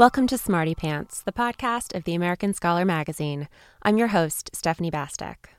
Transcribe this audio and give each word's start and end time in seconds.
Welcome 0.00 0.26
to 0.28 0.38
Smarty 0.38 0.74
Pants, 0.74 1.20
the 1.20 1.30
podcast 1.30 1.94
of 1.94 2.04
the 2.04 2.14
American 2.14 2.54
Scholar 2.54 2.86
magazine. 2.86 3.50
I'm 3.82 3.98
your 3.98 4.08
host, 4.08 4.48
Stephanie 4.54 4.90
Bastek. 4.90 5.50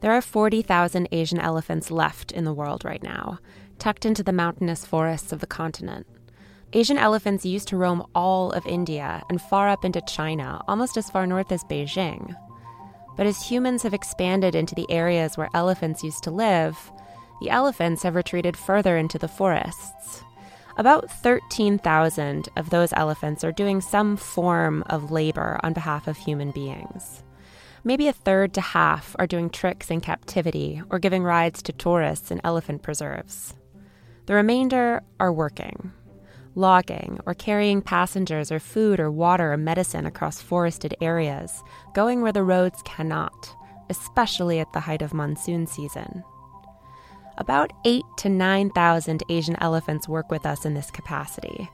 There 0.00 0.12
are 0.12 0.22
40,000 0.22 1.06
Asian 1.12 1.38
elephants 1.38 1.90
left 1.90 2.32
in 2.32 2.44
the 2.44 2.54
world 2.54 2.86
right 2.86 3.02
now, 3.02 3.38
tucked 3.78 4.06
into 4.06 4.22
the 4.22 4.32
mountainous 4.32 4.86
forests 4.86 5.30
of 5.30 5.40
the 5.40 5.46
continent. 5.46 6.06
Asian 6.72 6.96
elephants 6.96 7.44
used 7.44 7.68
to 7.68 7.76
roam 7.76 8.06
all 8.14 8.50
of 8.52 8.66
India 8.66 9.22
and 9.28 9.42
far 9.42 9.68
up 9.68 9.84
into 9.84 10.00
China, 10.08 10.62
almost 10.66 10.96
as 10.96 11.10
far 11.10 11.26
north 11.26 11.52
as 11.52 11.62
Beijing. 11.64 12.34
But 13.18 13.26
as 13.26 13.42
humans 13.42 13.82
have 13.82 13.92
expanded 13.92 14.54
into 14.54 14.74
the 14.74 14.90
areas 14.90 15.36
where 15.36 15.50
elephants 15.52 16.02
used 16.02 16.22
to 16.22 16.30
live, 16.30 16.90
the 17.42 17.50
elephants 17.50 18.04
have 18.04 18.14
retreated 18.14 18.56
further 18.56 18.96
into 18.96 19.18
the 19.18 19.28
forests. 19.28 20.24
About 20.76 21.10
13,000 21.10 22.48
of 22.56 22.70
those 22.70 22.92
elephants 22.94 23.44
are 23.44 23.52
doing 23.52 23.80
some 23.80 24.16
form 24.16 24.82
of 24.86 25.10
labor 25.10 25.58
on 25.62 25.72
behalf 25.72 26.06
of 26.06 26.16
human 26.16 26.52
beings. 26.52 27.22
Maybe 27.82 28.08
a 28.08 28.12
third 28.12 28.52
to 28.54 28.60
half 28.60 29.16
are 29.18 29.26
doing 29.26 29.50
tricks 29.50 29.90
in 29.90 30.00
captivity 30.00 30.82
or 30.90 30.98
giving 30.98 31.22
rides 31.22 31.62
to 31.62 31.72
tourists 31.72 32.30
in 32.30 32.40
elephant 32.44 32.82
preserves. 32.82 33.54
The 34.26 34.34
remainder 34.34 35.02
are 35.18 35.32
working, 35.32 35.92
logging, 36.54 37.20
or 37.26 37.34
carrying 37.34 37.82
passengers 37.82 38.52
or 38.52 38.60
food 38.60 39.00
or 39.00 39.10
water 39.10 39.52
or 39.52 39.56
medicine 39.56 40.06
across 40.06 40.40
forested 40.40 40.94
areas, 41.00 41.62
going 41.94 42.20
where 42.20 42.32
the 42.32 42.44
roads 42.44 42.82
cannot, 42.84 43.54
especially 43.88 44.60
at 44.60 44.72
the 44.72 44.80
height 44.80 45.02
of 45.02 45.14
monsoon 45.14 45.66
season. 45.66 46.22
About 47.40 47.72
8 47.86 48.04
to 48.18 48.28
9,000 48.28 49.22
Asian 49.30 49.56
elephants 49.62 50.06
work 50.06 50.30
with 50.30 50.44
us 50.44 50.66
in 50.66 50.74
this 50.74 50.90
capacity. 50.90 51.70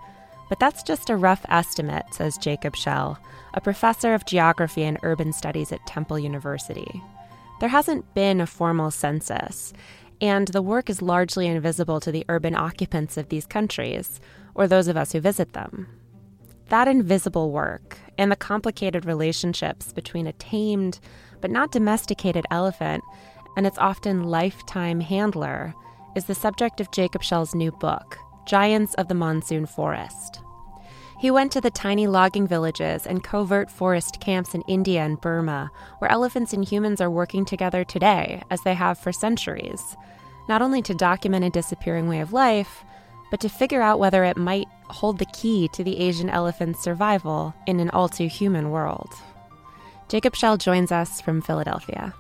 But 0.49 0.61
that's 0.61 0.85
just 0.85 1.11
a 1.11 1.17
rough 1.17 1.45
estimate, 1.49 2.05
says 2.13 2.39
Jacob 2.39 2.77
Shell, 2.77 3.19
a 3.53 3.61
professor 3.61 4.15
of 4.15 4.25
geography 4.27 4.85
and 4.85 4.97
urban 5.03 5.33
studies 5.33 5.73
at 5.73 5.85
Temple 5.85 6.21
University. 6.21 7.03
There 7.59 7.69
hasn't 7.69 8.15
been 8.15 8.41
a 8.41 8.47
formal 8.47 8.93
census, 8.93 9.73
and 10.21 10.47
the 10.49 10.63
work 10.63 10.89
is 10.89 11.03
largely 11.03 11.49
invisible 11.49 11.99
to 11.99 12.13
the 12.13 12.25
urban 12.29 12.55
occupants 12.55 13.17
of 13.17 13.29
these 13.29 13.45
countries, 13.45 14.21
or 14.55 14.69
those 14.69 14.87
of 14.87 14.97
us 14.97 15.11
who 15.11 15.21
visit 15.21 15.53
them. 15.53 15.89
That 16.69 16.87
invisible 16.87 17.51
work 17.51 17.99
and 18.17 18.31
the 18.31 18.37
complicated 18.37 19.05
relationships 19.05 19.93
between 19.93 20.29
a 20.29 20.33
tamed 20.35 21.01
but 21.41 21.51
not 21.51 21.73
domesticated 21.73 22.47
elephant 22.53 23.03
and 23.57 23.67
its 23.67 23.79
often 23.79 24.25
lifetime 24.25 25.01
handler 25.01 25.75
is 26.15 26.27
the 26.27 26.35
subject 26.35 26.81
of 26.81 26.91
Jacob 26.93 27.23
Shell's 27.23 27.55
new 27.55 27.73
book, 27.73 28.19
Giants 28.47 28.95
of 28.95 29.09
the 29.09 29.15
Monsoon 29.15 29.67
Forest. 29.67 30.41
He 31.19 31.31
went 31.31 31.51
to 31.53 31.63
the 31.63 31.71
tiny 31.71 32.07
logging 32.07 32.47
villages 32.47 33.07
and 33.07 33.25
covert 33.25 33.71
forest 33.71 34.21
camps 34.21 34.55
in 34.55 34.61
India 34.63 35.03
and 35.03 35.21
Burma, 35.21 35.71
where 35.99 36.11
elephants 36.11 36.53
and 36.53 36.63
humans 36.63 37.01
are 37.01 37.11
working 37.11 37.47
together 37.47 37.85
today, 37.85 38.43
as 38.51 38.61
they 38.63 38.75
have 38.75 38.99
for 38.99 39.13
centuries, 39.13 39.97
not 40.49 40.61
only 40.61 40.83
to 40.83 40.95
document 40.95 41.45
a 41.45 41.51
disappearing 41.51 42.07
way 42.07 42.21
of 42.21 42.35
life, 42.35 42.85
but 43.31 43.41
to 43.41 43.49
figure 43.49 43.83
out 43.83 43.99
whether 43.99 44.25
it 44.25 44.37
might 44.37 44.69
hold 44.89 45.19
the 45.19 45.27
key 45.27 45.69
to 45.69 45.83
the 45.83 45.99
Asian 45.99 46.29
elephant's 46.29 46.83
survival 46.83 47.55
in 47.67 47.81
an 47.81 47.91
all 47.91 48.09
too 48.09 48.29
human 48.29 48.71
world. 48.71 49.13
Jacob 50.09 50.37
Shell 50.37 50.59
joins 50.59 50.93
us 50.93 51.21
from 51.21 51.41
Philadelphia. 51.41 52.15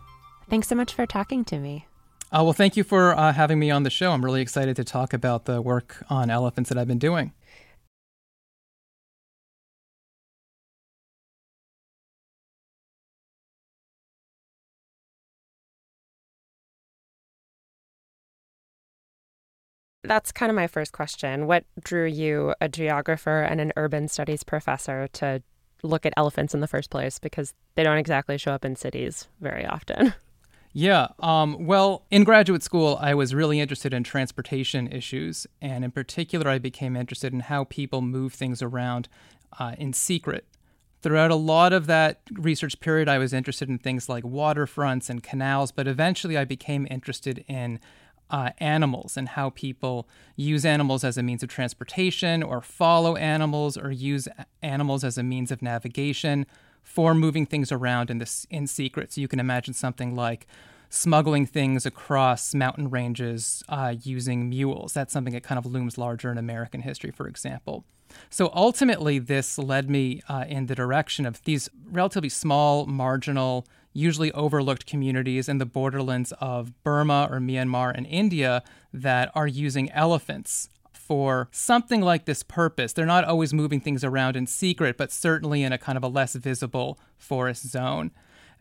Thanks 0.48 0.68
so 0.68 0.74
much 0.74 0.94
for 0.94 1.06
talking 1.06 1.44
to 1.46 1.58
me. 1.58 1.86
Uh, 2.32 2.42
well, 2.42 2.52
thank 2.52 2.76
you 2.76 2.84
for 2.84 3.16
uh, 3.16 3.32
having 3.32 3.58
me 3.58 3.70
on 3.70 3.82
the 3.82 3.90
show. 3.90 4.12
I'm 4.12 4.24
really 4.24 4.42
excited 4.42 4.76
to 4.76 4.84
talk 4.84 5.12
about 5.12 5.44
the 5.44 5.62
work 5.62 6.04
on 6.10 6.28
elephants 6.30 6.68
that 6.70 6.78
I've 6.78 6.88
been 6.88 6.98
doing. 6.98 7.32
That's 20.02 20.30
kind 20.30 20.50
of 20.50 20.56
my 20.56 20.68
first 20.68 20.92
question. 20.92 21.48
What 21.48 21.64
drew 21.82 22.06
you, 22.06 22.54
a 22.60 22.68
geographer 22.68 23.42
and 23.42 23.60
an 23.60 23.72
urban 23.76 24.06
studies 24.06 24.44
professor, 24.44 25.08
to 25.14 25.42
look 25.82 26.06
at 26.06 26.12
elephants 26.16 26.54
in 26.54 26.60
the 26.60 26.68
first 26.68 26.90
place? 26.90 27.18
Because 27.18 27.54
they 27.74 27.82
don't 27.82 27.98
exactly 27.98 28.38
show 28.38 28.52
up 28.52 28.64
in 28.64 28.76
cities 28.76 29.26
very 29.40 29.66
often. 29.66 30.14
Yeah. 30.78 31.06
Um, 31.20 31.64
well, 31.64 32.04
in 32.10 32.22
graduate 32.22 32.62
school, 32.62 32.98
I 33.00 33.14
was 33.14 33.34
really 33.34 33.60
interested 33.60 33.94
in 33.94 34.04
transportation 34.04 34.92
issues. 34.92 35.46
And 35.62 35.86
in 35.86 35.90
particular, 35.90 36.50
I 36.50 36.58
became 36.58 36.96
interested 36.96 37.32
in 37.32 37.40
how 37.40 37.64
people 37.64 38.02
move 38.02 38.34
things 38.34 38.60
around 38.60 39.08
uh, 39.58 39.74
in 39.78 39.94
secret. 39.94 40.44
Throughout 41.00 41.30
a 41.30 41.34
lot 41.34 41.72
of 41.72 41.86
that 41.86 42.20
research 42.30 42.78
period, 42.80 43.08
I 43.08 43.16
was 43.16 43.32
interested 43.32 43.70
in 43.70 43.78
things 43.78 44.10
like 44.10 44.22
waterfronts 44.22 45.08
and 45.08 45.22
canals, 45.22 45.72
but 45.72 45.88
eventually 45.88 46.36
I 46.36 46.44
became 46.44 46.86
interested 46.90 47.42
in 47.48 47.80
uh, 48.28 48.50
animals 48.58 49.16
and 49.16 49.30
how 49.30 49.48
people 49.48 50.06
use 50.36 50.66
animals 50.66 51.04
as 51.04 51.16
a 51.16 51.22
means 51.22 51.42
of 51.42 51.48
transportation 51.48 52.42
or 52.42 52.60
follow 52.60 53.16
animals 53.16 53.78
or 53.78 53.92
use 53.92 54.28
animals 54.60 55.04
as 55.04 55.16
a 55.16 55.22
means 55.22 55.50
of 55.50 55.62
navigation 55.62 56.44
for 56.86 57.14
moving 57.14 57.44
things 57.44 57.72
around 57.72 58.10
in 58.10 58.18
this 58.18 58.46
in 58.48 58.66
secret. 58.68 59.12
So 59.12 59.20
you 59.20 59.26
can 59.26 59.40
imagine 59.40 59.74
something 59.74 60.14
like 60.14 60.46
smuggling 60.88 61.44
things 61.44 61.84
across 61.84 62.54
mountain 62.54 62.88
ranges 62.88 63.64
uh, 63.68 63.96
using 64.02 64.48
mules. 64.48 64.92
That's 64.92 65.12
something 65.12 65.34
that 65.34 65.42
kind 65.42 65.58
of 65.58 65.66
looms 65.66 65.98
larger 65.98 66.30
in 66.30 66.38
American 66.38 66.82
history, 66.82 67.10
for 67.10 67.26
example. 67.26 67.84
So 68.30 68.52
ultimately, 68.54 69.18
this 69.18 69.58
led 69.58 69.90
me 69.90 70.22
uh, 70.28 70.44
in 70.48 70.66
the 70.66 70.76
direction 70.76 71.26
of 71.26 71.42
these 71.42 71.68
relatively 71.90 72.28
small, 72.28 72.86
marginal, 72.86 73.66
usually 73.92 74.30
overlooked 74.30 74.86
communities 74.86 75.48
in 75.48 75.58
the 75.58 75.66
borderlands 75.66 76.32
of 76.40 76.72
Burma 76.84 77.26
or 77.28 77.40
Myanmar 77.40 77.92
and 77.92 78.06
India 78.06 78.62
that 78.92 79.32
are 79.34 79.48
using 79.48 79.90
elephants 79.90 80.70
for 81.06 81.48
something 81.52 82.00
like 82.00 82.24
this 82.24 82.42
purpose. 82.42 82.92
They're 82.92 83.06
not 83.06 83.24
always 83.24 83.54
moving 83.54 83.80
things 83.80 84.02
around 84.02 84.36
in 84.36 84.46
secret, 84.46 84.96
but 84.96 85.12
certainly 85.12 85.62
in 85.62 85.72
a 85.72 85.78
kind 85.78 85.96
of 85.96 86.02
a 86.02 86.08
less 86.08 86.34
visible 86.34 86.98
forest 87.16 87.68
zone. 87.68 88.10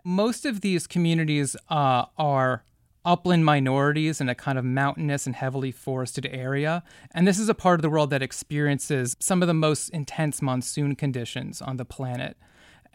Most 0.03 0.45
of 0.45 0.61
these 0.61 0.85
communities 0.85 1.55
uh, 1.69 2.05
are 2.17 2.63
upland 3.03 3.45
minorities 3.45 4.21
in 4.21 4.29
a 4.29 4.35
kind 4.35 4.57
of 4.57 4.65
mountainous 4.65 5.25
and 5.25 5.35
heavily 5.35 5.71
forested 5.71 6.27
area. 6.31 6.83
And 7.11 7.27
this 7.27 7.39
is 7.39 7.49
a 7.49 7.53
part 7.53 7.79
of 7.79 7.81
the 7.81 7.89
world 7.89 8.09
that 8.11 8.21
experiences 8.21 9.15
some 9.19 9.41
of 9.41 9.47
the 9.47 9.53
most 9.53 9.89
intense 9.89 10.41
monsoon 10.41 10.95
conditions 10.95 11.61
on 11.61 11.77
the 11.77 11.85
planet. 11.85 12.37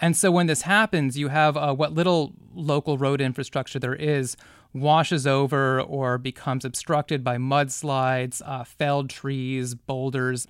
And 0.01 0.17
so 0.17 0.31
when 0.31 0.47
this 0.47 0.63
happens, 0.63 1.19
you 1.19 1.29
have 1.29 1.57
uh, 1.57 1.75
what 1.75 1.93
little 1.93 2.33
local 2.55 2.99
road 2.99 3.21
infrastructure 3.21 3.79
there 3.79 3.95
is 3.95 4.37
washes 4.73 5.27
over 5.27 5.81
or 5.81 6.19
becomes 6.19 6.65
obstructed 6.65 7.25
by 7.25 7.37
mudslides, 7.37 8.41
uh, 8.45 8.65
felled 8.65 9.11
trees, 9.11 9.75
boulders. 9.75 10.47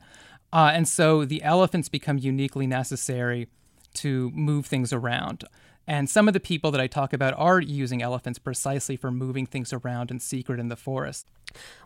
Uh, 0.52 0.70
and 0.74 0.88
so 0.88 1.24
the 1.24 1.42
elephants 1.42 1.88
become 1.88 2.18
uniquely 2.18 2.66
necessary 2.66 3.48
to 3.94 4.30
move 4.34 4.66
things 4.66 4.92
around. 4.92 5.44
And 5.86 6.08
some 6.08 6.28
of 6.28 6.34
the 6.34 6.40
people 6.40 6.70
that 6.70 6.80
I 6.80 6.86
talk 6.86 7.12
about 7.12 7.34
are 7.36 7.60
using 7.60 8.02
elephants 8.02 8.38
precisely 8.38 8.96
for 8.96 9.10
moving 9.10 9.46
things 9.46 9.72
around 9.72 10.10
in 10.10 10.20
secret 10.20 10.60
in 10.60 10.68
the 10.68 10.76
forest. 10.76 11.26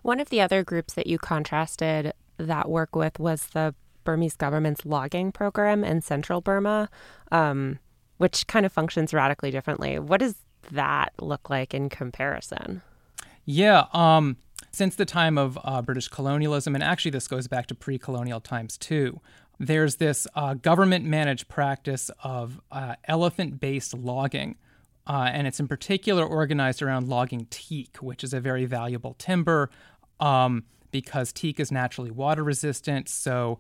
One 0.03 0.21
of 0.21 0.29
the 0.29 0.41
other 0.41 0.63
groups 0.63 0.95
that 0.95 1.07
you 1.07 1.19
contrasted 1.19 2.13
that 2.37 2.69
work 2.69 2.95
with 2.95 3.19
was 3.19 3.47
the 3.49 3.75
Burmese 4.03 4.37
government's 4.37 4.85
logging 4.85 5.33
program 5.33 5.85
in 5.85 6.03
central 6.03 6.43
Burma, 6.43 6.91
um, 7.33 7.79
which 8.19 8.47
kind 8.47 8.67
of 8.67 8.73
functions 8.73 9.15
radically 9.15 9.51
differently. 9.51 9.99
What 9.99 10.21
does 10.21 10.35
that 10.71 11.13
look 11.21 11.51
like 11.51 11.75
in 11.75 11.89
comparison? 11.89 12.83
Yeah. 13.45 13.87
Um, 13.93 14.37
since 14.73 14.97
the 14.97 15.05
time 15.05 15.39
of 15.39 15.59
uh, 15.63 15.83
British 15.83 16.09
colonialism, 16.09 16.75
and 16.75 16.83
actually 16.83 17.13
this 17.13 17.29
goes 17.29 17.47
back 17.47 17.67
to 17.69 17.75
pre 17.75 17.99
colonial 17.99 18.41
times 18.41 18.77
too, 18.77 19.21
there's 19.59 19.97
this 19.97 20.27
uh, 20.35 20.55
government 20.55 21.05
managed 21.05 21.49
practice 21.49 22.11
of 22.23 22.61
uh, 22.73 22.97
elephant 23.05 23.61
based 23.61 23.95
logging. 23.95 24.57
Uh, 25.07 25.29
and 25.33 25.47
it's 25.47 25.61
in 25.61 25.69
particular 25.69 26.25
organized 26.25 26.81
around 26.81 27.09
logging 27.09 27.47
teak, 27.51 27.99
which 27.99 28.25
is 28.25 28.33
a 28.33 28.41
very 28.41 28.65
valuable 28.65 29.15
timber 29.19 29.71
um, 30.19 30.65
because 30.91 31.33
teak 31.33 31.61
is 31.61 31.71
naturally 31.71 32.11
water 32.11 32.43
resistant. 32.43 33.09
So 33.09 33.59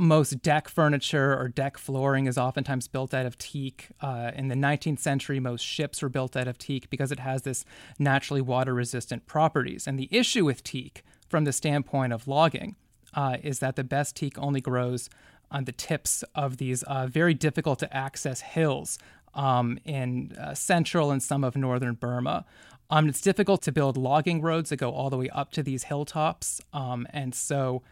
most 0.00 0.40
deck 0.40 0.68
furniture 0.68 1.38
or 1.38 1.48
deck 1.48 1.76
flooring 1.76 2.26
is 2.26 2.38
oftentimes 2.38 2.88
built 2.88 3.12
out 3.12 3.26
of 3.26 3.36
teak. 3.36 3.88
Uh, 4.00 4.30
in 4.34 4.48
the 4.48 4.54
19th 4.54 4.98
century, 4.98 5.38
most 5.38 5.62
ships 5.62 6.00
were 6.00 6.08
built 6.08 6.36
out 6.36 6.48
of 6.48 6.56
teak 6.56 6.88
because 6.88 7.12
it 7.12 7.20
has 7.20 7.42
this 7.42 7.66
naturally 7.98 8.40
water 8.40 8.72
resistant 8.72 9.26
properties. 9.26 9.86
And 9.86 9.98
the 9.98 10.08
issue 10.10 10.46
with 10.46 10.64
teak, 10.64 11.04
from 11.28 11.44
the 11.44 11.52
standpoint 11.52 12.14
of 12.14 12.26
logging, 12.26 12.76
uh, 13.14 13.36
is 13.42 13.58
that 13.58 13.76
the 13.76 13.84
best 13.84 14.16
teak 14.16 14.38
only 14.38 14.62
grows 14.62 15.10
on 15.50 15.64
the 15.64 15.72
tips 15.72 16.24
of 16.34 16.56
these 16.56 16.82
uh, 16.84 17.06
very 17.06 17.34
difficult 17.34 17.78
to 17.80 17.96
access 17.96 18.40
hills 18.40 18.98
um, 19.34 19.78
in 19.84 20.32
uh, 20.40 20.54
central 20.54 21.10
and 21.10 21.22
some 21.22 21.44
of 21.44 21.56
northern 21.56 21.94
Burma. 21.94 22.46
Um, 22.88 23.08
it's 23.08 23.20
difficult 23.20 23.60
to 23.62 23.72
build 23.72 23.96
logging 23.96 24.40
roads 24.40 24.70
that 24.70 24.78
go 24.78 24.90
all 24.92 25.10
the 25.10 25.18
way 25.18 25.28
up 25.28 25.52
to 25.52 25.62
these 25.62 25.84
hilltops. 25.84 26.60
Um, 26.72 27.06
and 27.12 27.34
so, 27.34 27.82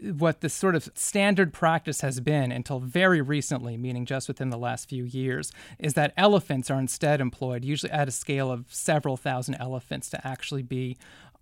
what 0.00 0.40
the 0.40 0.48
sort 0.48 0.74
of 0.74 0.90
standard 0.94 1.52
practice 1.52 2.02
has 2.02 2.20
been 2.20 2.52
until 2.52 2.78
very 2.78 3.20
recently, 3.20 3.76
meaning 3.76 4.06
just 4.06 4.28
within 4.28 4.50
the 4.50 4.58
last 4.58 4.88
few 4.88 5.04
years, 5.04 5.50
is 5.78 5.94
that 5.94 6.12
elephants 6.16 6.70
are 6.70 6.78
instead 6.78 7.20
employed, 7.20 7.64
usually 7.64 7.90
at 7.90 8.08
a 8.08 8.12
scale 8.12 8.50
of 8.50 8.66
several 8.68 9.16
thousand 9.16 9.56
elephants, 9.56 10.08
to 10.10 10.26
actually 10.26 10.62
be 10.62 10.96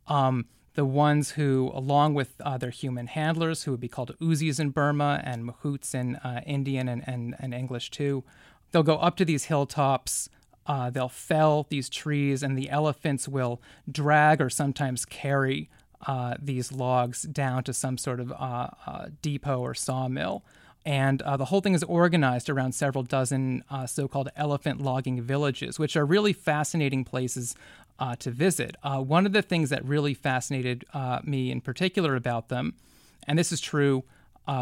um, 0.06 0.46
the 0.74 0.84
ones 0.84 1.32
who, 1.32 1.70
along 1.74 2.14
with 2.14 2.34
uh, 2.40 2.56
their 2.56 2.70
human 2.70 3.08
handlers, 3.08 3.64
who 3.64 3.70
would 3.72 3.80
be 3.80 3.88
called 3.88 4.16
oozies 4.20 4.58
in 4.58 4.70
Burma 4.70 5.20
and 5.24 5.48
mahouts 5.48 5.94
in 5.94 6.16
uh, 6.16 6.40
Indian 6.46 6.88
and, 6.88 7.06
and, 7.06 7.34
and 7.38 7.52
English 7.52 7.90
too, 7.90 8.24
they'll 8.72 8.82
go 8.82 8.96
up 8.96 9.16
to 9.16 9.24
these 9.24 9.44
hilltops. 9.44 10.28
Uh, 10.66 10.90
they'll 10.90 11.08
fell 11.08 11.66
these 11.70 11.88
trees, 11.88 12.42
and 12.42 12.58
the 12.58 12.68
elephants 12.70 13.28
will 13.28 13.62
drag 13.90 14.40
or 14.40 14.50
sometimes 14.50 15.04
carry 15.04 15.70
uh, 16.06 16.34
these 16.40 16.72
logs 16.72 17.22
down 17.22 17.64
to 17.64 17.72
some 17.72 17.98
sort 17.98 18.20
of 18.20 18.32
uh, 18.32 18.68
uh, 18.86 19.06
depot 19.22 19.60
or 19.60 19.74
sawmill. 19.74 20.44
And 20.84 21.20
uh, 21.22 21.36
the 21.36 21.46
whole 21.46 21.60
thing 21.60 21.74
is 21.74 21.82
organized 21.82 22.48
around 22.48 22.72
several 22.72 23.02
dozen 23.02 23.64
uh, 23.70 23.86
so 23.86 24.06
called 24.06 24.28
elephant 24.36 24.80
logging 24.80 25.20
villages, 25.20 25.78
which 25.78 25.96
are 25.96 26.06
really 26.06 26.32
fascinating 26.32 27.04
places 27.04 27.56
uh, 27.98 28.14
to 28.16 28.30
visit. 28.30 28.76
one 28.82 29.26
of 29.26 29.32
the 29.32 29.42
things 29.42 29.70
that 29.70 29.84
really 29.84 30.14
fascinated 30.14 30.84
me 31.24 31.50
in 31.50 31.60
particular 31.60 32.14
about 32.14 32.50
them, 32.50 32.74
and 33.26 33.38
this 33.38 33.50
is 33.50 33.60
true 33.60 34.04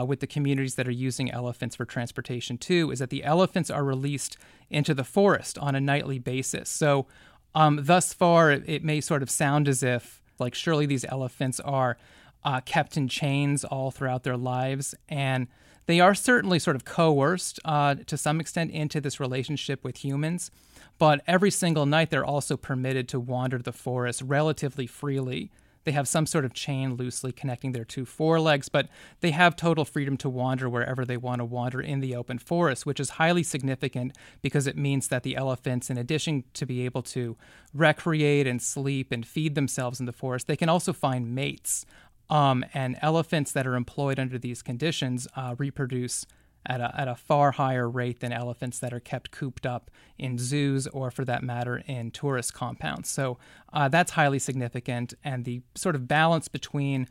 with 0.07 0.21
the 0.21 0.27
communities 0.27 0.77
that 0.77 0.89
are 0.89 0.93
using 0.93 1.31
elephants 1.31 1.77
for 1.77 1.85
transportation 1.85 2.57
too, 2.57 2.91
is 2.91 3.01
that 3.01 3.11
the 3.11 3.25
elephants 3.25 3.69
are 3.71 3.85
released 3.85 4.39
into 4.71 4.95
the 4.95 5.05
forest 5.05 5.59
on 5.59 5.75
a 5.75 5.81
nightly 5.81 6.19
basis. 6.19 6.71
So, 6.71 7.07
um, 7.55 7.81
thus 7.83 8.13
far, 8.15 8.51
it, 8.51 8.65
it 8.67 8.83
may 8.83 9.01
sort 9.01 9.23
of 9.23 9.31
sound 9.31 9.69
as 9.69 9.83
if 9.83 10.23
like, 10.39 10.55
surely 10.55 10.87
these 10.87 11.05
elephants 11.05 11.61
are 11.61 11.97
uh, 12.45 12.61
kept 12.61 12.97
in 12.97 13.09
chains 13.09 13.65
all 13.65 13.91
throughout 13.91 14.23
their 14.23 14.37
lives. 14.37 14.95
And 15.09 15.49
they 15.87 16.01
are 16.01 16.15
certainly 16.15 16.59
sort 16.59 16.77
of 16.77 16.85
coerced 16.85 17.61
uh, 17.65 17.97
to 18.07 18.17
some 18.17 18.41
extent 18.41 18.71
into 18.71 19.01
this 19.01 19.21
relationship 19.21 19.85
with 19.85 20.05
humans. 20.05 20.51
But 20.99 21.23
every 21.27 21.51
single 21.51 21.87
night, 21.87 22.11
they're 22.11 22.25
also 22.25 22.57
permitted 22.57 23.09
to 23.09 23.21
wander 23.21 23.59
the 23.59 23.73
forest 23.73 24.23
relatively 24.23 24.87
freely 24.87 25.51
they 25.85 25.93
have 25.93 26.09
some 26.09 26.27
sort 26.27 26.45
of 26.45 26.55
chain 26.55 26.95
loosely 26.95 27.33
connecting 27.33 27.73
their 27.73 27.85
two 27.85 28.05
forelegs, 28.05 28.69
but 28.69 28.89
they 29.21 29.31
have 29.31 29.57
total 29.57 29.85
freedom 29.85 30.17
to 30.19 30.29
wander 30.29 30.69
wherever 30.69 31.05
they 31.05 31.17
want 31.17 31.41
to 31.41 31.45
wander 31.45 31.81
in 31.81 32.01
the 32.01 32.17
open 32.17 32.39
forest, 32.39 32.87
which 32.87 33.01
is 33.01 33.11
highly 33.11 33.43
significant 33.43 34.17
because 34.43 34.67
it 34.67 34.77
means 34.77 35.09
that 35.09 35.23
the 35.23 35.37
elephants, 35.37 35.91
in 35.91 35.99
addition 35.99 36.45
to 36.55 36.67
be 36.67 36.85
able 36.85 37.03
to 37.03 37.37
recreate 37.73 38.47
and 38.47 38.61
sleep 38.61 39.13
and 39.13 39.27
feed 39.27 39.55
themselves 39.55 40.01
in 40.01 40.07
the 40.07 40.13
forest, 40.13 40.47
they 40.47 40.57
can 40.57 40.69
also 40.69 40.93
find 40.93 41.35
mates. 41.35 41.87
Um, 42.31 42.65
and 42.73 42.97
elephants 43.03 43.53
that 43.53 43.67
are 43.67 43.75
employed 43.75 44.19
under 44.19 44.39
these 44.39 44.63
conditions 44.63 45.29
uh, 45.37 45.55
reproduce 45.59 46.25
at 46.67 46.81
a, 46.81 46.95
at 46.99 47.09
a 47.09 47.15
far 47.15 47.53
higher 47.53 47.89
rate 47.89 48.21
than 48.21 48.33
elephants 48.33 48.79
that 48.79 48.93
are 48.93 49.01
kept 49.01 49.31
cooped 49.31 49.67
up 49.67 49.91
in 50.19 50.39
zoos 50.39 50.87
or, 50.89 51.11
for 51.11 51.25
that 51.25 51.43
matter, 51.43 51.83
in 51.87 52.11
tourist 52.11 52.55
compounds. 52.55 53.09
So 53.09 53.39
uh, 53.73 53.89
that's 53.89 54.13
highly 54.13 54.39
significant. 54.39 55.15
And 55.25 55.45
the 55.45 55.63
sort 55.75 55.95
of 55.95 56.09
balance 56.09 56.49
between 56.49 57.09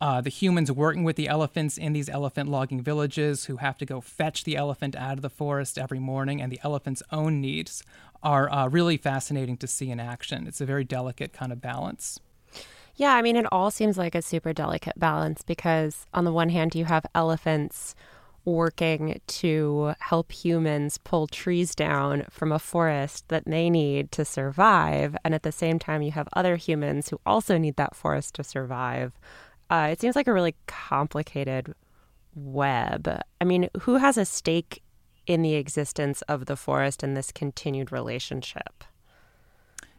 uh, 0.00 0.20
the 0.20 0.30
humans 0.30 0.70
working 0.70 1.04
with 1.04 1.16
the 1.16 1.28
elephants 1.28 1.78
in 1.78 1.92
these 1.92 2.08
elephant 2.08 2.48
logging 2.48 2.82
villages 2.82 3.44
who 3.44 3.58
have 3.58 3.78
to 3.78 3.86
go 3.86 4.00
fetch 4.00 4.42
the 4.42 4.56
elephant 4.56 4.96
out 4.96 5.12
of 5.14 5.22
the 5.22 5.30
forest 5.30 5.78
every 5.78 6.00
morning 6.00 6.42
and 6.42 6.50
the 6.50 6.58
elephant's 6.64 7.04
own 7.12 7.40
needs 7.40 7.84
are 8.22 8.52
uh, 8.52 8.68
really 8.68 8.96
fascinating 8.96 9.56
to 9.56 9.66
see 9.66 9.90
in 9.90 10.00
action. 10.00 10.46
It's 10.46 10.60
a 10.60 10.66
very 10.66 10.84
delicate 10.84 11.32
kind 11.32 11.52
of 11.52 11.60
balance. 11.60 12.18
Yeah, 12.96 13.14
I 13.14 13.22
mean, 13.22 13.36
it 13.36 13.46
all 13.50 13.70
seems 13.70 13.96
like 13.96 14.14
a 14.14 14.22
super 14.22 14.52
delicate 14.52 14.98
balance 14.98 15.42
because, 15.42 16.06
on 16.12 16.24
the 16.24 16.32
one 16.32 16.50
hand, 16.50 16.74
you 16.74 16.84
have 16.84 17.06
elephants 17.14 17.94
working 18.44 19.20
to 19.26 19.94
help 20.00 20.32
humans 20.32 20.98
pull 20.98 21.26
trees 21.26 21.74
down 21.74 22.26
from 22.30 22.52
a 22.52 22.58
forest 22.58 23.28
that 23.28 23.44
they 23.46 23.70
need 23.70 24.10
to 24.12 24.24
survive. 24.24 25.16
And 25.24 25.34
at 25.34 25.42
the 25.42 25.52
same 25.52 25.78
time, 25.78 26.02
you 26.02 26.10
have 26.12 26.28
other 26.34 26.56
humans 26.56 27.08
who 27.08 27.20
also 27.24 27.58
need 27.58 27.76
that 27.76 27.94
forest 27.94 28.34
to 28.34 28.44
survive. 28.44 29.18
Uh, 29.70 29.88
it 29.90 30.00
seems 30.00 30.16
like 30.16 30.26
a 30.26 30.32
really 30.32 30.54
complicated 30.66 31.74
web. 32.34 33.20
I 33.40 33.44
mean, 33.44 33.68
who 33.82 33.96
has 33.96 34.18
a 34.18 34.24
stake 34.24 34.82
in 35.26 35.42
the 35.42 35.54
existence 35.54 36.22
of 36.22 36.46
the 36.46 36.56
forest 36.56 37.02
and 37.02 37.16
this 37.16 37.32
continued 37.32 37.92
relationship? 37.92 38.84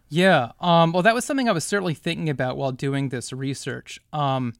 Yeah, 0.10 0.52
um, 0.60 0.92
well, 0.92 1.02
that 1.02 1.16
was 1.16 1.26
something 1.26 1.50
I 1.50 1.54
was 1.54 1.64
certainly 1.64 1.96
thinking 1.96 2.30
about 2.30 2.56
while 2.56 2.72
doing 2.72 3.10
this 3.10 3.34
research. 3.34 4.00
Um, 4.12 4.54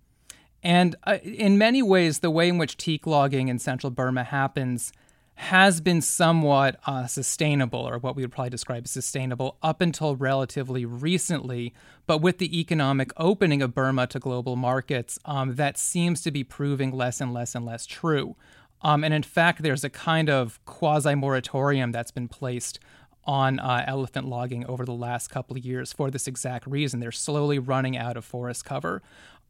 and 0.64 0.96
uh, 1.04 1.18
in 1.24 1.58
many 1.58 1.84
ways, 1.84 2.20
the 2.20 2.32
way 2.32 2.48
in 2.50 2.58
which 2.58 2.78
teak 2.78 3.06
logging 3.06 3.50
in 3.50 3.60
central 3.60 3.92
Burma 3.92 4.24
happens 4.24 4.94
has 5.36 5.82
been 5.82 6.00
somewhat 6.00 6.80
uh, 6.86 7.08
sustainable, 7.08 7.80
or 7.80 7.98
what 7.98 8.16
we 8.16 8.24
would 8.24 8.32
probably 8.32 8.50
describe 8.50 8.84
as 8.86 8.92
sustainable, 8.92 9.58
up 9.62 9.82
until 9.82 10.16
relatively 10.16 10.86
recently. 10.86 11.74
But 12.06 12.20
with 12.20 12.38
the 12.38 12.60
economic 12.60 13.12
opening 13.18 13.62
of 13.62 13.74
Burma 13.74 14.08
to 14.08 14.20
global 14.20 14.56
markets, 14.56 15.20
um, 15.26 15.56
that 15.56 15.78
seems 15.78 16.22
to 16.22 16.32
be 16.32 16.44
proving 16.44 16.92
less 16.92 17.20
and 17.20 17.34
less 17.34 17.56
and 17.56 17.66
less 17.66 17.86
true. 17.86 18.36
Um, 18.84 19.04
and 19.04 19.14
in 19.14 19.24
fact, 19.24 19.64
there's 19.64 19.84
a 19.84 19.90
kind 19.90 20.30
of 20.30 20.64
quasi 20.66 21.16
moratorium 21.16 21.92
that's 21.92 22.12
been 22.12 22.28
placed 22.28 22.80
on 23.26 23.60
uh, 23.60 23.84
elephant 23.88 24.28
logging 24.28 24.66
over 24.66 24.86
the 24.86 24.94
last 24.94 25.30
couple 25.30 25.58
of 25.58 25.66
years 25.66 25.94
for 25.94 26.12
this 26.12 26.28
exact 26.28 26.68
reason. 26.68 27.00
They're 27.00 27.12
slowly 27.12 27.58
running 27.58 27.98
out 27.98 28.18
of 28.18 28.26
forest 28.26 28.66
cover. 28.66 29.02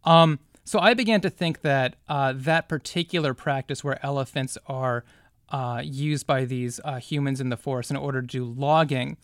Um, 0.06 0.40
so 0.64 0.80
I 0.80 0.94
began 0.94 1.22
to 1.22 1.30
think 1.30 1.62
that 1.62 1.96
uh, 2.08 2.34
that 2.36 2.70
particular 2.70 3.34
practice 3.34 3.84
where 3.84 4.04
elephants 4.04 4.58
are 4.68 5.04
uh, 5.50 5.82
used 5.84 6.26
by 6.26 6.46
these 6.46 6.80
uh, 6.84 6.98
humans 6.98 7.42
in 7.42 7.50
the 7.50 7.58
forest 7.58 7.92
in 7.92 7.98
order 7.98 8.22
to 8.22 8.28
do 8.28 8.46
logging 8.46 9.18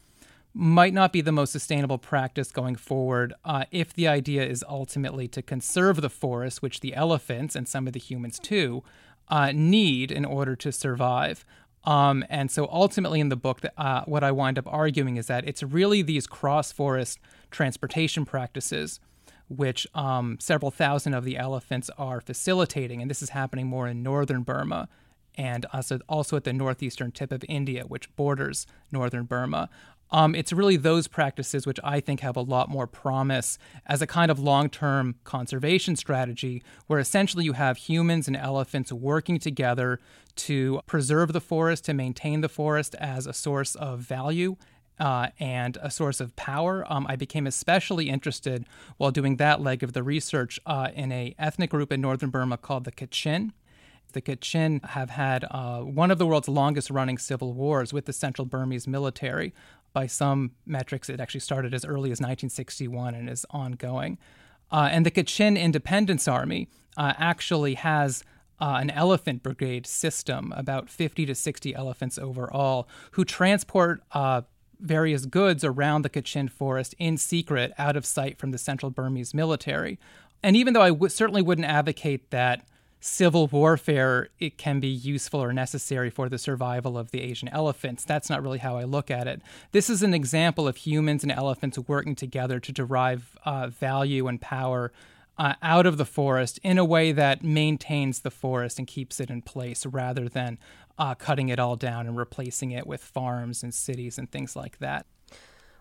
might 0.53 0.93
not 0.93 1.13
be 1.13 1.21
the 1.21 1.31
most 1.31 1.51
sustainable 1.51 1.97
practice 1.97 2.51
going 2.51 2.75
forward 2.75 3.33
uh, 3.45 3.65
if 3.71 3.93
the 3.93 4.07
idea 4.07 4.43
is 4.45 4.63
ultimately 4.67 5.27
to 5.27 5.41
conserve 5.41 6.01
the 6.01 6.09
forest, 6.09 6.61
which 6.61 6.79
the 6.79 6.93
elephants 6.95 7.55
and 7.55 7.67
some 7.67 7.87
of 7.87 7.93
the 7.93 7.99
humans 7.99 8.39
too 8.39 8.83
uh, 9.29 9.51
need 9.53 10.11
in 10.11 10.25
order 10.25 10.55
to 10.55 10.71
survive. 10.71 11.45
Um, 11.85 12.25
and 12.29 12.51
so 12.51 12.67
ultimately 12.71 13.19
in 13.19 13.29
the 13.29 13.35
book, 13.35 13.61
uh, 13.77 14.01
what 14.05 14.23
I 14.23 14.31
wind 14.31 14.57
up 14.57 14.65
arguing 14.67 15.17
is 15.17 15.27
that 15.27 15.47
it's 15.47 15.63
really 15.63 16.01
these 16.01 16.27
cross 16.27 16.71
forest 16.71 17.19
transportation 17.51 18.25
practices 18.25 18.99
which 19.49 19.87
um, 19.93 20.37
several 20.39 20.71
thousand 20.71 21.13
of 21.13 21.25
the 21.25 21.37
elephants 21.37 21.89
are 21.97 22.21
facilitating. 22.21 23.01
And 23.01 23.09
this 23.09 23.21
is 23.21 23.29
happening 23.29 23.67
more 23.67 23.87
in 23.87 24.03
northern 24.03 24.43
Burma 24.43 24.87
and 25.35 25.65
also, 25.73 25.99
also 26.07 26.37
at 26.37 26.43
the 26.43 26.53
northeastern 26.53 27.11
tip 27.11 27.31
of 27.31 27.43
India, 27.49 27.83
which 27.87 28.13
borders 28.15 28.67
northern 28.91 29.23
Burma. 29.23 29.69
Um, 30.11 30.33
it's 30.33 30.51
really 30.51 30.75
those 30.75 31.07
practices 31.07 31.67
which 31.67 31.79
I 31.83 31.99
think 31.99 32.21
have 32.21 32.35
a 32.35 32.41
lot 32.41 32.69
more 32.69 32.87
promise 32.87 33.59
as 33.85 34.01
a 34.01 34.07
kind 34.07 34.31
of 34.31 34.39
long 34.39 34.69
term 34.69 35.15
conservation 35.23 35.95
strategy, 35.95 36.63
where 36.87 36.99
essentially 36.99 37.45
you 37.45 37.53
have 37.53 37.77
humans 37.77 38.27
and 38.27 38.35
elephants 38.35 38.91
working 38.91 39.39
together 39.39 39.99
to 40.37 40.81
preserve 40.87 41.33
the 41.33 41.41
forest, 41.41 41.85
to 41.85 41.93
maintain 41.93 42.41
the 42.41 42.49
forest 42.49 42.95
as 42.95 43.27
a 43.27 43.33
source 43.33 43.75
of 43.75 43.99
value 43.99 44.55
uh, 44.99 45.29
and 45.39 45.77
a 45.81 45.89
source 45.89 46.19
of 46.19 46.35
power. 46.35 46.85
Um, 46.91 47.05
I 47.07 47.15
became 47.15 47.47
especially 47.47 48.09
interested 48.09 48.65
while 48.97 49.11
doing 49.11 49.37
that 49.37 49.61
leg 49.61 49.83
of 49.83 49.93
the 49.93 50.03
research 50.03 50.59
uh, 50.65 50.89
in 50.93 51.11
a 51.11 51.35
ethnic 51.39 51.69
group 51.71 51.91
in 51.91 52.01
northern 52.01 52.29
Burma 52.29 52.57
called 52.57 52.83
the 52.83 52.91
Kachin. 52.91 53.51
The 54.13 54.21
Kachin 54.21 54.83
have 54.83 55.11
had 55.11 55.45
uh, 55.51 55.81
one 55.81 56.09
of 56.09 56.17
the 56.17 56.25
world's 56.25 56.47
longest 56.47 56.89
running 56.89 57.17
civil 57.17 57.53
wars 57.53 57.93
with 57.93 58.05
the 58.05 58.13
Central 58.13 58.45
Burmese 58.45 58.87
military. 58.87 59.53
By 59.93 60.07
some 60.07 60.51
metrics, 60.65 61.09
it 61.09 61.19
actually 61.19 61.41
started 61.41 61.73
as 61.73 61.85
early 61.85 62.11
as 62.11 62.19
1961 62.19 63.13
and 63.15 63.29
is 63.29 63.45
ongoing. 63.51 64.17
Uh, 64.71 64.89
and 64.91 65.05
the 65.05 65.11
Kachin 65.11 65.59
Independence 65.59 66.27
Army 66.27 66.69
uh, 66.97 67.13
actually 67.17 67.75
has 67.75 68.23
uh, 68.59 68.77
an 68.81 68.89
elephant 68.89 69.41
brigade 69.41 69.87
system, 69.87 70.53
about 70.55 70.89
50 70.89 71.25
to 71.25 71.35
60 71.35 71.73
elephants 71.75 72.17
overall, 72.17 72.87
who 73.11 73.23
transport 73.23 74.03
uh, 74.11 74.41
various 74.79 75.25
goods 75.25 75.63
around 75.63 76.03
the 76.03 76.09
Kachin 76.09 76.49
forest 76.49 76.95
in 76.97 77.17
secret, 77.17 77.73
out 77.77 77.95
of 77.95 78.05
sight 78.05 78.37
from 78.37 78.51
the 78.51 78.57
Central 78.57 78.89
Burmese 78.89 79.33
military. 79.33 79.99
And 80.41 80.55
even 80.55 80.73
though 80.73 80.81
I 80.81 80.89
w- 80.89 81.09
certainly 81.09 81.41
wouldn't 81.41 81.67
advocate 81.67 82.31
that 82.31 82.65
civil 83.01 83.47
warfare 83.47 84.27
it 84.39 84.57
can 84.57 84.79
be 84.79 84.87
useful 84.87 85.41
or 85.41 85.53
necessary 85.53 86.09
for 86.09 86.27
the 86.27 86.37
survival 86.37 86.97
of 86.97 87.11
the 87.11 87.21
Asian 87.21 87.47
elephants. 87.49 88.03
That's 88.03 88.29
not 88.29 88.43
really 88.43 88.57
how 88.57 88.75
I 88.77 88.83
look 88.83 89.09
at 89.09 89.27
it. 89.27 89.41
This 89.71 89.89
is 89.89 90.03
an 90.03 90.13
example 90.13 90.67
of 90.67 90.75
humans 90.75 91.23
and 91.23 91.31
elephants 91.31 91.79
working 91.79 92.15
together 92.15 92.59
to 92.59 92.71
derive 92.71 93.37
uh, 93.45 93.67
value 93.67 94.27
and 94.27 94.41
power 94.41 94.91
uh, 95.39 95.53
out 95.63 95.85
of 95.85 95.97
the 95.97 96.05
forest 96.05 96.59
in 96.63 96.77
a 96.77 96.83
way 96.83 97.13
that 97.13 97.43
maintains 97.43 98.19
the 98.19 98.29
forest 98.29 98.77
and 98.77 98.87
keeps 98.87 99.21
it 99.21 99.29
in 99.29 99.41
place 99.41 99.85
rather 99.85 100.27
than 100.27 100.59
uh, 100.99 101.15
cutting 101.15 101.47
it 101.47 101.57
all 101.57 101.77
down 101.77 102.05
and 102.05 102.17
replacing 102.17 102.71
it 102.71 102.85
with 102.85 103.01
farms 103.01 103.63
and 103.63 103.73
cities 103.73 104.17
and 104.17 104.29
things 104.29 104.57
like 104.57 104.79
that. 104.79 105.05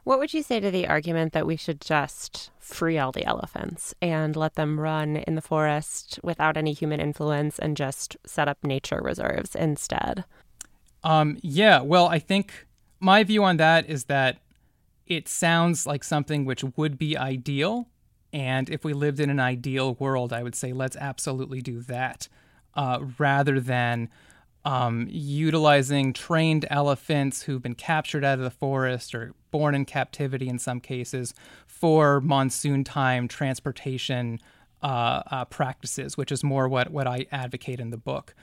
What 0.05 0.21
would 0.21 0.33
you 0.33 0.45
say 0.45 0.61
to 0.61 0.71
the 0.71 0.87
argument 0.87 1.33
that 1.33 1.45
we 1.45 1.57
should 1.57 1.81
just 1.81 2.51
free 2.61 2.99
all 2.99 3.11
the 3.11 3.27
elephants 3.27 3.95
and 4.01 4.37
let 4.37 4.55
them 4.55 4.79
run 4.79 5.17
in 5.17 5.35
the 5.35 5.43
forest 5.43 6.21
without 6.23 6.57
any 6.57 6.73
human 6.73 7.01
influence 7.01 7.59
and 7.59 7.77
just 7.77 8.17
set 8.25 8.49
up 8.49 8.63
nature 8.63 9.01
reserves 9.03 9.57
instead? 9.57 10.25
Um, 11.03 11.37
yeah, 11.43 11.81
well, 11.81 12.07
I 12.07 12.21
think 12.21 12.67
my 13.01 13.25
view 13.25 13.43
on 13.43 13.57
that 13.57 13.91
is 13.91 14.05
that 14.05 14.39
it 15.07 15.29
sounds 15.29 15.85
like 15.85 16.05
something 16.05 16.45
which 16.45 16.63
would 16.77 16.97
be 16.97 17.17
ideal. 17.17 17.89
And 18.33 18.69
if 18.69 18.85
we 18.85 18.93
lived 18.93 19.21
in 19.21 19.31
an 19.31 19.41
ideal 19.41 19.95
world, 19.95 20.33
I 20.33 20.43
would 20.43 20.55
say 20.55 20.73
let's 20.73 20.97
absolutely 20.97 21.61
do 21.61 21.81
that 21.83 22.29
uh, 22.75 23.01
rather 23.19 23.61
than 23.61 24.09
um, 24.65 25.07
utilizing 25.11 26.13
trained 26.13 26.67
elephants 26.69 27.43
who've 27.43 27.63
been 27.63 27.75
captured 27.75 28.25
out 28.25 28.39
of 28.39 28.45
the 28.45 28.51
forest 28.51 29.15
or 29.15 29.33
born 29.51 29.75
in 29.75 29.85
captivity 29.85 30.49
in 30.49 30.59
some 30.59 30.81
cases 30.81 31.33
for 31.67 32.21
monsoon 32.21 32.85
time 32.85 33.29
transportation 33.29 34.39
uh, 34.83 35.23
uh, 35.31 35.45
practices, 35.47 36.17
which 36.17 36.31
is 36.31 36.45
more 36.45 36.69
what, 36.69 36.91
what 36.91 37.07
I 37.07 37.27
advocate 37.33 37.81
in 37.81 37.91
the 37.91 37.97
book. 37.97 38.35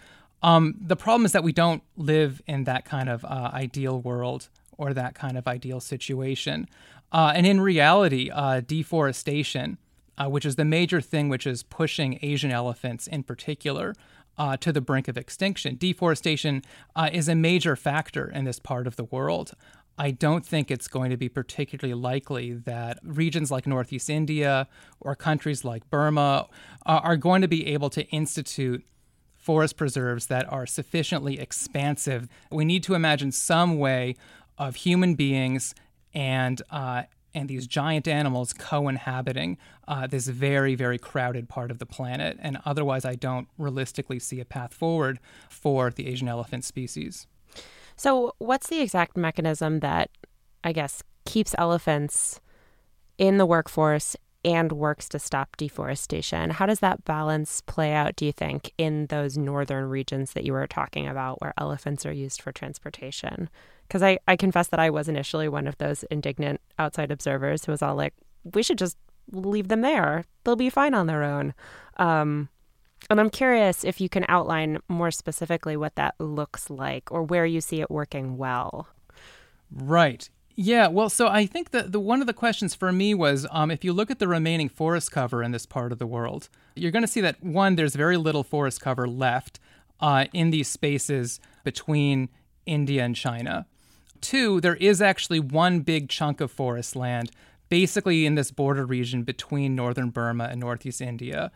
Um, 0.42 0.76
the 0.80 0.96
problem 0.96 1.26
is 1.26 1.32
that 1.32 1.44
we 1.44 1.54
don't 1.54 1.84
live 1.96 2.42
in 2.48 2.66
that 2.66 2.86
kind 2.86 3.10
of 3.10 3.24
uh, 3.24 3.52
ideal 3.54 4.02
world 4.02 4.50
or 4.78 4.94
that 4.94 5.16
kind 5.16 5.38
of 5.38 5.48
ideal 5.48 5.80
situation. 5.80 6.68
Uh, 7.16 7.32
and 7.34 7.48
in 7.48 7.62
reality, 7.62 8.30
uh, 8.30 8.60
deforestation, 8.60 9.78
uh, 10.18 10.28
which 10.28 10.46
is 10.46 10.58
the 10.58 10.66
major 10.66 11.00
thing 11.00 11.30
which 11.30 11.48
is 11.48 11.64
pushing 11.64 12.20
Asian 12.22 12.52
elephants 12.52 13.08
in 13.08 13.24
particular 13.24 13.96
uh, 14.38 14.58
to 14.58 14.74
the 14.74 14.82
brink 14.82 15.08
of 15.08 15.16
extinction. 15.16 15.78
Deforestation 15.78 16.62
uh, 16.94 17.10
is 17.14 17.30
a 17.30 17.36
major 17.36 17.78
factor 17.78 18.30
in 18.30 18.44
this 18.44 18.60
part 18.60 18.86
of 18.86 18.98
the 18.98 19.06
world. 19.06 19.54
I 19.98 20.12
don't 20.12 20.46
think 20.46 20.70
it's 20.70 20.90
going 20.90 21.10
to 21.10 21.16
be 21.16 21.30
particularly 21.30 21.94
likely 21.94 22.52
that 22.52 23.00
regions 23.02 23.50
like 23.50 23.66
Northeast 23.66 24.10
India 24.10 24.68
or 25.00 25.16
countries 25.16 25.64
like 25.64 25.90
Burma 25.90 26.50
uh, 26.86 27.00
are 27.02 27.16
going 27.16 27.42
to 27.42 27.48
be 27.48 27.68
able 27.68 27.90
to 27.92 28.06
institute 28.08 28.84
forest 29.38 29.78
preserves 29.78 30.28
that 30.28 30.52
are 30.52 30.66
sufficiently 30.66 31.40
expansive. 31.40 32.28
We 32.52 32.66
need 32.66 32.84
to 32.84 32.94
imagine 32.94 33.32
some 33.32 33.78
way 33.78 34.18
of 34.58 34.76
human 34.76 35.16
beings 35.16 35.74
and 36.16 36.62
uh, 36.72 37.04
and 37.34 37.50
these 37.50 37.68
giant 37.68 38.08
animals 38.08 38.54
co-inhabiting 38.54 39.58
uh, 39.88 40.08
this 40.08 40.28
very 40.28 40.74
very 40.74 40.98
crowded 40.98 41.50
part 41.50 41.70
of 41.70 41.80
the 41.80 41.86
planet. 41.86 42.38
And 42.42 42.58
otherwise 42.66 43.06
i 43.06 43.16
don't 43.16 43.48
realistically 43.58 44.20
see 44.20 44.40
a 44.40 44.46
path 44.46 44.74
forward 44.74 45.20
for 45.50 45.92
the 45.92 46.08
asian 46.08 46.28
elephant 46.28 46.64
species. 46.64 47.28
So 47.98 48.34
what's 48.40 48.68
the 48.68 48.82
exact 48.82 49.18
mechanism 49.18 49.82
that 49.82 50.10
i 50.64 50.72
guess 50.72 51.04
keeps 51.26 51.54
elephants 51.58 52.40
in 53.18 53.38
the 53.38 53.46
workforce 53.46 54.16
and 54.46 54.72
works 54.72 55.10
to 55.10 55.20
stop 55.20 55.58
deforestation 55.58 56.52
how 56.52 56.66
does 56.66 56.80
that 56.80 57.04
balance 57.04 57.62
play 57.62 57.92
out 57.92 58.16
do 58.16 58.26
you 58.26 58.32
think 58.32 58.72
in 58.78 59.08
those 59.08 59.38
northern 59.38 59.90
regions 59.90 60.32
that 60.34 60.46
you 60.46 60.54
were 60.54 60.68
talking 60.68 61.08
about 61.08 61.42
where 61.42 61.54
elephants 61.58 62.06
are 62.06 62.14
used 62.14 62.42
for 62.42 62.54
transportation 62.54 63.50
because 63.88 64.04
I, 64.04 64.20
I 64.28 64.36
confess 64.36 64.68
that 64.70 64.80
I 64.80 64.90
was 64.90 65.08
initially 65.08 65.48
one 65.48 65.68
of 65.68 65.78
those 65.78 66.04
indignant 66.04 66.62
outside 66.80 67.12
observers 67.12 67.66
who 67.66 67.72
was 67.72 67.82
all 67.82 67.96
like, 67.96 68.14
we 68.54 68.64
should 68.64 68.78
just 68.78 68.98
leave 69.32 69.68
them 69.68 69.82
there. 69.82 70.26
They'll 70.44 70.56
be 70.56 70.70
fine 70.70 70.94
on 70.94 71.08
their 71.08 71.24
own. 71.24 71.54
Um, 71.98 72.50
and 73.10 73.20
I'm 73.20 73.30
curious 73.30 73.84
if 73.84 74.02
you 74.02 74.10
can 74.10 74.26
outline 74.28 74.80
more 74.88 75.12
specifically 75.12 75.78
what 75.78 75.96
that 75.96 76.16
looks 76.20 76.70
like 76.70 77.12
or 77.12 77.24
where 77.24 77.46
you 77.46 77.62
see 77.62 77.82
it 77.82 77.92
working 77.92 78.38
well. 78.38 78.88
Right. 79.72 80.30
Yeah, 80.58 80.88
well, 80.88 81.10
so 81.10 81.28
I 81.28 81.46
think 81.46 81.72
that 81.72 81.92
the 81.92 82.00
one 82.00 82.22
of 82.22 82.28
the 82.28 82.34
questions 82.34 82.74
for 82.74 82.92
me 82.92 83.14
was 83.14 83.46
um, 83.52 83.70
if 83.70 83.84
you 83.84 83.92
look 83.92 84.10
at 84.10 84.20
the 84.20 84.28
remaining 84.28 84.70
forest 84.70 85.12
cover 85.12 85.44
in 85.44 85.52
this 85.52 85.66
part 85.66 85.92
of 85.92 86.00
the 86.00 86.08
world, 86.08 86.48
you're 86.76 86.92
going 86.92 87.04
to 87.04 87.08
see 87.08 87.22
that 87.22 87.44
one, 87.44 87.76
there's 87.76 87.96
very 87.96 88.16
little 88.16 88.44
forest 88.44 88.80
cover 88.80 89.06
left 89.06 89.60
uh, 90.00 90.26
in 90.32 90.52
these 90.52 90.70
spaces 90.70 91.42
between 91.66 92.30
India 92.66 93.04
and 93.04 93.16
China. 93.16 93.66
Two, 94.22 94.62
there 94.62 94.76
is 94.76 95.02
actually 95.02 95.42
one 95.42 95.82
big 95.82 96.08
chunk 96.08 96.40
of 96.40 96.52
forest 96.52 96.96
land 96.96 97.32
basically 97.68 98.26
in 98.26 98.36
this 98.36 98.52
border 98.52 98.86
region 98.86 99.24
between 99.24 99.76
northern 99.76 100.10
Burma 100.10 100.46
and 100.46 100.60
northeast 100.60 101.02
India. 101.02 101.52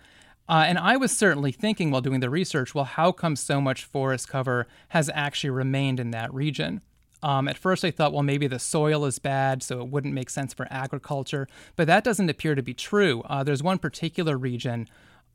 Uh, 0.50 0.66
and 0.68 0.78
I 0.78 0.98
was 0.98 1.16
certainly 1.16 1.52
thinking 1.52 1.92
while 1.92 2.02
doing 2.02 2.20
the 2.20 2.30
research, 2.30 2.74
well, 2.74 2.86
how 2.86 3.12
come 3.12 3.36
so 3.36 3.62
much 3.62 3.86
forest 3.86 4.28
cover 4.28 4.68
has 4.90 5.10
actually 5.14 5.52
remained 5.52 6.00
in 6.00 6.12
that 6.12 6.34
region? 6.34 6.82
Um, 7.22 7.48
at 7.48 7.58
first, 7.58 7.84
I 7.84 7.92
thought, 7.92 8.14
well, 8.14 8.24
maybe 8.24 8.48
the 8.48 8.60
soil 8.60 9.06
is 9.06 9.20
bad, 9.20 9.62
so 9.62 9.82
it 9.82 9.90
wouldn't 9.90 10.14
make 10.14 10.30
sense 10.30 10.54
for 10.54 10.68
agriculture. 10.70 11.48
But 11.76 11.88
that 11.88 12.04
doesn't 12.04 12.30
appear 12.30 12.56
to 12.56 12.64
be 12.64 12.74
true. 12.74 13.22
Uh, 13.26 13.44
there's 13.44 13.62
one 13.62 13.78
particular 13.78 14.38
region 14.38 14.88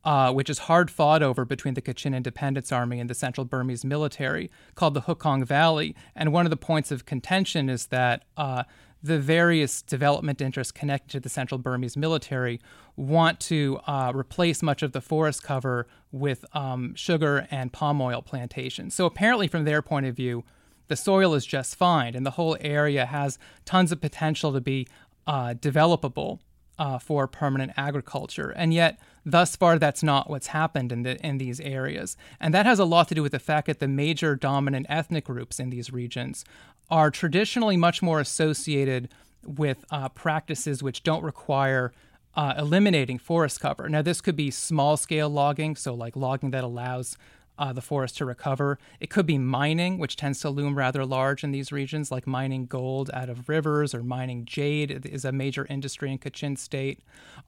uh, 0.04 0.32
which 0.32 0.50
is 0.50 0.58
hard 0.60 0.90
fought 0.90 1.22
over 1.22 1.44
between 1.44 1.74
the 1.74 1.82
Kachin 1.82 2.14
Independence 2.14 2.70
Army 2.70 3.00
and 3.00 3.08
the 3.08 3.14
Central 3.14 3.44
Burmese 3.44 3.84
military, 3.84 4.50
called 4.74 4.94
the 4.94 5.02
Hukawng 5.02 5.46
Valley. 5.46 5.96
And 6.14 6.32
one 6.32 6.44
of 6.46 6.50
the 6.50 6.56
points 6.56 6.90
of 6.90 7.06
contention 7.06 7.70
is 7.70 7.86
that 7.86 8.24
uh, 8.36 8.64
the 9.02 9.18
various 9.18 9.82
development 9.82 10.40
interests 10.40 10.72
connected 10.72 11.10
to 11.10 11.20
the 11.20 11.28
Central 11.28 11.58
Burmese 11.58 11.96
military 11.96 12.60
want 12.96 13.40
to 13.40 13.80
uh, 13.86 14.12
replace 14.14 14.62
much 14.62 14.82
of 14.82 14.92
the 14.92 15.00
forest 15.00 15.42
cover 15.42 15.86
with 16.12 16.44
um, 16.52 16.94
sugar 16.94 17.46
and 17.50 17.72
palm 17.72 18.00
oil 18.00 18.22
plantations. 18.22 18.94
So 18.94 19.06
apparently, 19.06 19.48
from 19.48 19.64
their 19.64 19.82
point 19.82 20.06
of 20.06 20.14
view, 20.14 20.44
the 20.88 20.96
soil 20.96 21.34
is 21.34 21.46
just 21.46 21.76
fine, 21.76 22.14
and 22.14 22.24
the 22.26 22.32
whole 22.32 22.56
area 22.60 23.06
has 23.06 23.38
tons 23.64 23.92
of 23.92 24.00
potential 24.00 24.52
to 24.52 24.60
be 24.60 24.86
uh, 25.26 25.54
developable 25.54 26.40
uh, 26.78 26.98
for 26.98 27.26
permanent 27.26 27.72
agriculture. 27.76 28.50
And 28.50 28.74
yet, 28.74 28.98
thus 29.24 29.56
far, 29.56 29.78
that's 29.78 30.02
not 30.02 30.28
what's 30.28 30.48
happened 30.48 30.92
in, 30.92 31.02
the, 31.02 31.24
in 31.24 31.38
these 31.38 31.60
areas. 31.60 32.16
And 32.40 32.52
that 32.52 32.66
has 32.66 32.78
a 32.78 32.84
lot 32.84 33.08
to 33.08 33.14
do 33.14 33.22
with 33.22 33.32
the 33.32 33.38
fact 33.38 33.66
that 33.68 33.78
the 33.78 33.88
major 33.88 34.34
dominant 34.34 34.86
ethnic 34.88 35.24
groups 35.24 35.60
in 35.60 35.70
these 35.70 35.92
regions 35.92 36.44
are 36.90 37.10
traditionally 37.10 37.76
much 37.76 38.02
more 38.02 38.20
associated 38.20 39.08
with 39.44 39.84
uh, 39.90 40.08
practices 40.10 40.82
which 40.82 41.02
don't 41.02 41.22
require 41.22 41.92
uh, 42.34 42.54
eliminating 42.58 43.18
forest 43.18 43.60
cover. 43.60 43.88
Now, 43.88 44.02
this 44.02 44.20
could 44.20 44.36
be 44.36 44.50
small 44.50 44.96
scale 44.96 45.28
logging, 45.28 45.76
so 45.76 45.94
like 45.94 46.16
logging 46.16 46.50
that 46.50 46.64
allows 46.64 47.16
uh, 47.58 47.72
the 47.72 47.80
forest 47.80 48.16
to 48.18 48.24
recover. 48.24 48.78
It 49.00 49.10
could 49.10 49.26
be 49.26 49.38
mining, 49.38 49.98
which 49.98 50.16
tends 50.16 50.40
to 50.40 50.50
loom 50.50 50.76
rather 50.76 51.04
large 51.04 51.44
in 51.44 51.52
these 51.52 51.72
regions, 51.72 52.10
like 52.10 52.26
mining 52.26 52.66
gold 52.66 53.10
out 53.12 53.28
of 53.28 53.48
rivers 53.48 53.94
or 53.94 54.02
mining 54.02 54.44
jade 54.44 55.06
is 55.06 55.24
a 55.24 55.32
major 55.32 55.66
industry 55.70 56.10
in 56.10 56.18
Kachin 56.18 56.58
State. 56.58 57.00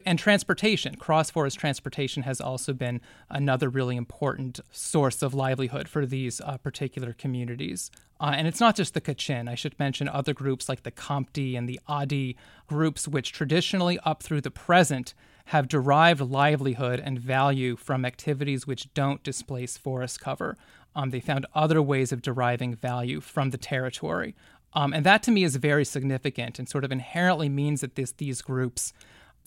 And 0.05 0.19
transportation, 0.19 0.97
cross 0.97 1.31
forest 1.31 1.59
transportation, 1.59 2.23
has 2.23 2.41
also 2.41 2.73
been 2.73 3.01
another 3.29 3.69
really 3.69 3.97
important 3.97 4.61
source 4.71 5.23
of 5.23 5.35
livelihood 5.35 5.89
for 5.89 6.07
these 6.07 6.41
uh, 6.41 6.59
particular 6.59 7.13
communities. 7.13 7.91
Uh, 8.19 8.33
and 8.35 8.47
it's 8.47 8.61
not 8.61 8.77
just 8.77 8.95
the 8.95 9.01
Kachin. 9.01 9.49
I 9.49 9.55
should 9.55 9.79
mention 9.79 10.09
other 10.09 10.33
groups 10.33 10.69
like 10.69 10.85
the 10.85 10.91
Khamti 10.91 11.57
and 11.57 11.69
the 11.69 11.81
Adi, 11.87 12.37
groups 12.67 13.07
which 13.07 13.33
traditionally, 13.33 13.99
up 14.05 14.23
through 14.23 14.41
the 14.41 14.51
present, 14.51 15.13
have 15.47 15.69
derived 15.69 16.21
livelihood 16.21 17.00
and 17.03 17.21
value 17.21 17.76
from 17.76 18.05
activities 18.05 18.67
which 18.67 18.93
don't 18.95 19.23
displace 19.23 19.76
forest 19.76 20.21
cover. 20.21 20.57
Um, 20.95 21.11
they 21.11 21.21
found 21.21 21.47
other 21.55 21.81
ways 21.81 22.11
of 22.11 22.23
deriving 22.23 22.75
value 22.75 23.21
from 23.21 23.50
the 23.50 23.59
territory. 23.59 24.35
Um, 24.73 24.93
and 24.93 25.07
that 25.07 25.23
to 25.25 25.31
me 25.31 25.45
is 25.45 25.57
very 25.57 25.85
significant 25.85 26.59
and 26.59 26.69
sort 26.69 26.85
of 26.85 26.91
inherently 26.91 27.49
means 27.49 27.81
that 27.81 27.95
this, 27.95 28.12
these 28.12 28.43
groups, 28.43 28.93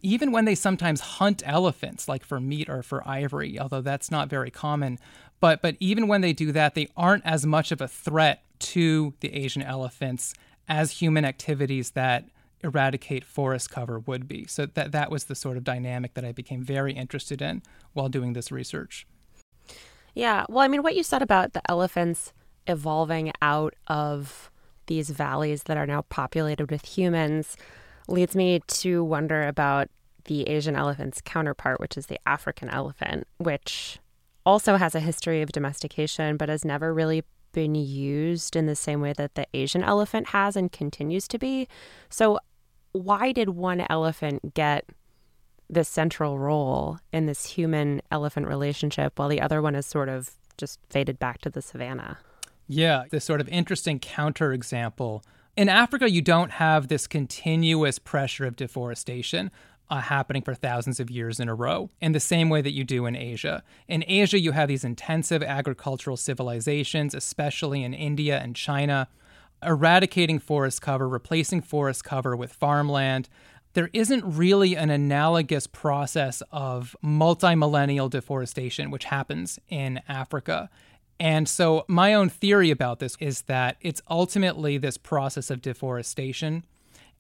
even 0.02 0.32
when 0.32 0.46
they 0.46 0.56
sometimes 0.56 1.02
hunt 1.02 1.44
elephants, 1.46 2.08
like 2.08 2.24
for 2.24 2.40
meat 2.40 2.70
or 2.70 2.82
for 2.82 3.06
ivory, 3.08 3.60
although 3.60 3.82
that's 3.82 4.10
not 4.10 4.30
very 4.30 4.50
common, 4.50 5.00
but, 5.42 5.62
but 5.62 5.76
even 5.80 6.08
when 6.08 6.22
they 6.22 6.34
do 6.34 6.54
that, 6.54 6.76
they 6.76 6.88
aren't 6.96 7.26
as 7.26 7.46
much 7.46 7.72
of 7.74 7.82
a 7.82 7.88
threat 7.88 8.44
to 8.60 9.14
the 9.20 9.34
Asian 9.34 9.62
elephants 9.62 10.34
as 10.70 10.92
human 10.92 11.26
activities 11.26 11.92
that 11.92 12.26
eradicate 12.62 13.24
forest 13.24 13.70
cover 13.70 14.00
would 14.00 14.28
be. 14.28 14.46
So 14.48 14.66
that 14.66 14.92
that 14.92 15.12
was 15.12 15.26
the 15.26 15.36
sort 15.36 15.58
of 15.58 15.64
dynamic 15.64 16.14
that 16.16 16.26
I 16.26 16.32
became 16.32 16.64
very 16.64 16.94
interested 16.94 17.42
in 17.42 17.62
while 17.94 18.10
doing 18.10 18.34
this 18.34 18.52
research. 18.52 19.08
Yeah, 20.14 20.46
well, 20.50 20.60
I 20.60 20.68
mean, 20.68 20.84
what 20.84 20.96
you 20.96 21.04
said 21.04 21.22
about 21.22 21.54
the 21.54 21.62
elephants 21.70 22.34
evolving 22.68 23.32
out 23.42 23.74
of 23.88 24.52
these 24.88 25.12
valleys 25.12 25.64
that 25.64 25.78
are 25.78 25.86
now 25.86 26.02
populated 26.04 26.72
with 26.72 26.84
humans 26.84 27.56
leads 28.08 28.36
me 28.36 28.60
to 28.68 29.04
wonder 29.04 29.48
about 29.48 29.88
the 30.26 30.44
Asian 30.50 30.76
elephant's 30.76 31.22
counterpart, 31.22 31.80
which 31.80 31.98
is 31.98 32.08
the 32.08 32.20
African 32.28 32.70
elephant, 32.70 33.28
which 33.38 34.00
also 34.46 34.78
has 34.78 34.96
a 34.96 35.00
history 35.00 35.42
of 35.42 35.52
domestication 35.52 36.38
but 36.38 36.50
has 36.50 36.66
never 36.66 36.94
really 36.94 37.24
been 37.52 37.76
used 37.76 38.56
in 38.56 38.66
the 38.66 38.76
same 38.76 39.02
way 39.02 39.14
that 39.14 39.36
the 39.36 39.48
Asian 39.54 39.84
elephant 39.84 40.28
has 40.28 40.56
and 40.56 40.72
continues 40.72 41.28
to 41.28 41.38
be. 41.38 41.68
So, 42.10 42.40
why 42.92 43.32
did 43.32 43.50
one 43.50 43.86
elephant 43.90 44.54
get 44.54 44.86
this 45.70 45.88
central 45.88 46.40
role 46.40 46.98
in 47.14 47.26
this 47.28 47.46
human 47.46 48.02
elephant 48.12 48.48
relationship 48.48 49.20
while 49.20 49.30
the 49.30 49.42
other 49.42 49.62
one 49.62 49.76
is 49.76 49.86
sort 49.86 50.10
of 50.10 50.32
just 50.58 50.80
faded 50.90 51.20
back 51.20 51.42
to 51.42 51.50
the 51.50 51.62
savannah? 51.62 52.18
Yeah, 52.68 53.04
this 53.10 53.26
sort 53.26 53.42
of 53.42 53.50
interesting 53.50 54.00
counterexample. 54.00 55.24
In 55.56 55.70
Africa, 55.70 56.10
you 56.10 56.22
don't 56.22 56.52
have 56.52 56.88
this 56.88 57.08
continuous 57.08 58.00
pressure 58.00 58.46
of 58.46 58.56
deforestation 58.56 59.52
uh, 59.90 60.02
happening 60.02 60.42
for 60.42 60.54
thousands 60.54 61.00
of 61.00 61.10
years 61.10 61.40
in 61.40 61.50
a 61.50 61.56
row, 61.56 61.90
in 62.00 62.12
the 62.12 62.20
same 62.20 62.50
way 62.50 62.62
that 62.62 62.74
you 62.74 62.84
do 62.84 63.06
in 63.06 63.16
Asia. 63.16 63.64
In 63.88 64.04
Asia, 64.08 64.40
you 64.40 64.52
have 64.52 64.68
these 64.68 64.84
intensive 64.84 65.42
agricultural 65.42 66.18
civilizations, 66.18 67.16
especially 67.16 67.84
in 67.84 67.94
India 67.94 68.40
and 68.40 68.56
China, 68.56 69.08
eradicating 69.64 70.40
forest 70.40 70.82
cover, 70.82 71.08
replacing 71.08 71.62
forest 71.62 72.04
cover 72.04 72.36
with 72.36 72.54
farmland. 72.54 73.30
There 73.74 73.90
isn't 73.94 74.24
really 74.26 74.76
an 74.76 74.90
analogous 74.90 75.68
process 75.68 76.42
of 76.52 76.96
multi 77.02 77.56
millennial 77.56 78.10
deforestation, 78.10 78.92
which 78.92 79.06
happens 79.06 79.60
in 79.70 80.02
Africa. 80.08 80.70
And 81.20 81.48
so, 81.50 81.86
my 81.88 82.14
own 82.14 82.30
theory 82.30 82.72
about 82.72 83.00
this 83.00 83.18
is 83.20 83.44
that 83.44 83.78
it's 83.82 84.02
ultimately 84.10 84.78
this 84.78 84.98
process 84.98 85.52
of 85.52 85.62
deforestation 85.62 86.64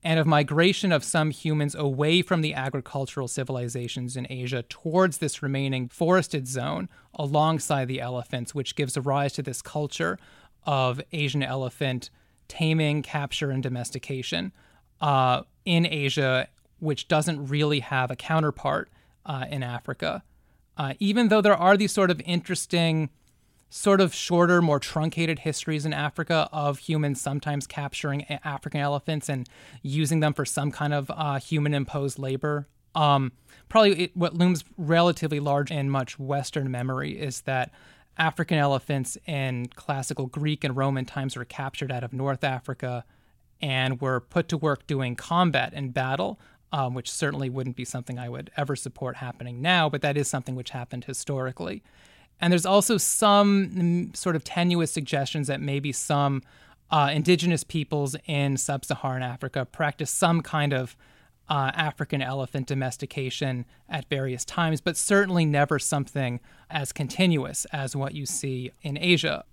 and 0.04 0.20
of 0.20 0.26
migration 0.26 0.92
of 0.92 1.04
some 1.04 1.32
humans 1.32 1.76
away 1.76 2.22
from 2.22 2.42
the 2.42 2.54
agricultural 2.54 3.28
civilizations 3.28 4.16
in 4.16 4.26
Asia 4.30 4.64
towards 4.64 5.18
this 5.18 5.44
remaining 5.44 5.90
forested 5.90 6.48
zone 6.48 6.88
alongside 7.14 7.90
the 7.90 8.00
elephants, 8.00 8.56
which 8.56 8.76
gives 8.76 8.98
rise 8.98 9.34
to 9.34 9.42
this 9.42 9.62
culture 9.62 10.18
of 10.64 11.02
Asian 11.12 11.44
elephant 11.44 12.10
taming, 12.50 13.02
capture, 13.02 13.50
and 13.52 13.64
domestication 13.64 14.52
uh, 15.00 15.44
in 15.64 15.86
Asia, 15.86 16.50
which 16.80 17.08
doesn't 17.08 17.48
really 17.48 17.80
have 17.80 18.12
a 18.12 18.16
counterpart 18.18 18.90
uh, 19.26 19.46
in 19.50 19.64
Africa. 19.64 20.24
Uh, 20.76 20.94
even 21.00 21.30
though 21.30 21.42
there 21.42 21.56
are 21.56 21.78
these 21.78 21.94
sort 21.94 22.12
of 22.12 22.22
interesting 22.26 23.10
sort 23.70 24.02
of 24.02 24.14
shorter, 24.14 24.62
more 24.62 24.80
truncated 24.80 25.40
histories 25.40 25.86
in 25.86 25.94
Africa 25.94 26.50
of 26.52 26.80
humans 26.80 27.22
sometimes 27.22 27.68
capturing 27.68 28.26
African 28.44 28.82
elephants 28.82 29.30
and 29.30 29.48
using 29.84 30.22
them 30.22 30.34
for 30.34 30.46
some 30.46 30.72
kind 30.72 30.94
of 30.94 31.12
uh, 31.14 31.40
human 31.40 31.74
imposed 31.74 32.18
labor. 32.18 32.68
Um, 32.96 33.32
probably 33.68 34.06
it, 34.06 34.18
what 34.18 34.34
looms 34.34 34.64
relatively 34.78 35.40
large 35.40 35.70
in 35.70 35.90
much 35.90 36.18
Western 36.18 36.72
memory 36.72 37.20
is 37.20 37.42
that 37.42 37.72
African 38.20 38.58
elephants 38.58 39.18
in 39.26 39.68
classical 39.68 40.28
Greek 40.28 40.64
and 40.64 40.76
Roman 40.76 41.06
times 41.06 41.38
were 41.38 41.46
captured 41.46 41.92
out 41.92 42.04
of 42.04 42.12
North 42.12 42.44
Africa 42.44 43.06
and 43.62 44.00
were 44.02 44.20
put 44.20 44.50
to 44.50 44.58
work 44.58 44.86
doing 44.88 45.16
combat 45.16 45.72
and 45.74 45.94
battle, 45.94 46.40
um, 46.74 46.94
which 46.94 47.10
certainly 47.10 47.50
wouldn't 47.50 47.78
be 47.78 47.86
something 47.86 48.20
I 48.20 48.30
would 48.30 48.52
ever 48.58 48.76
support 48.76 49.16
happening 49.16 49.62
now, 49.62 49.90
but 49.90 50.02
that 50.02 50.18
is 50.18 50.28
something 50.28 50.56
which 50.56 50.72
happened 50.72 51.06
historically. 51.06 51.82
And 52.42 52.52
there's 52.52 52.66
also 52.66 52.98
some 52.98 53.70
mm, 53.70 54.18
sort 54.18 54.36
of 54.36 54.44
tenuous 54.44 54.92
suggestions 54.92 55.48
that 55.48 55.62
maybe 55.62 55.92
some 55.92 56.42
uh, 56.92 57.10
indigenous 57.14 57.64
peoples 57.64 58.16
in 58.26 58.58
sub 58.58 58.84
Saharan 58.86 59.24
Africa 59.24 59.66
practice 59.66 60.12
some 60.12 60.42
kind 60.42 60.74
of 60.74 60.96
uh, 61.50 61.72
African 61.74 62.22
elephant 62.22 62.68
domestication 62.68 63.66
at 63.90 64.08
various 64.08 64.46
times, 64.46 64.82
but 64.82 64.96
certainly 64.96 65.46
never 65.46 65.80
something 65.80 66.40
as 66.70 66.92
continuous 66.92 67.66
as 67.74 67.96
what 67.96 68.14
you 68.14 68.26
see 68.26 68.72
in 68.82 68.98
Asia. 68.98 69.44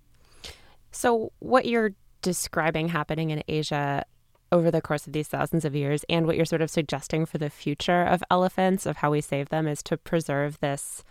So, 0.92 1.32
what 1.38 1.66
you're 1.66 1.92
describing 2.22 2.88
happening 2.88 3.30
in 3.30 3.42
Asia 3.48 4.04
over 4.52 4.70
the 4.70 4.80
course 4.80 5.06
of 5.06 5.12
these 5.12 5.28
thousands 5.28 5.64
of 5.64 5.74
years, 5.74 6.04
and 6.08 6.26
what 6.26 6.36
you're 6.36 6.44
sort 6.44 6.62
of 6.62 6.70
suggesting 6.70 7.26
for 7.26 7.38
the 7.38 7.50
future 7.50 8.02
of 8.04 8.22
elephants, 8.30 8.86
of 8.86 8.98
how 8.98 9.10
we 9.10 9.20
save 9.20 9.48
them, 9.48 9.66
is 9.66 9.82
to 9.84 9.96
preserve 9.96 10.60
this 10.60 11.02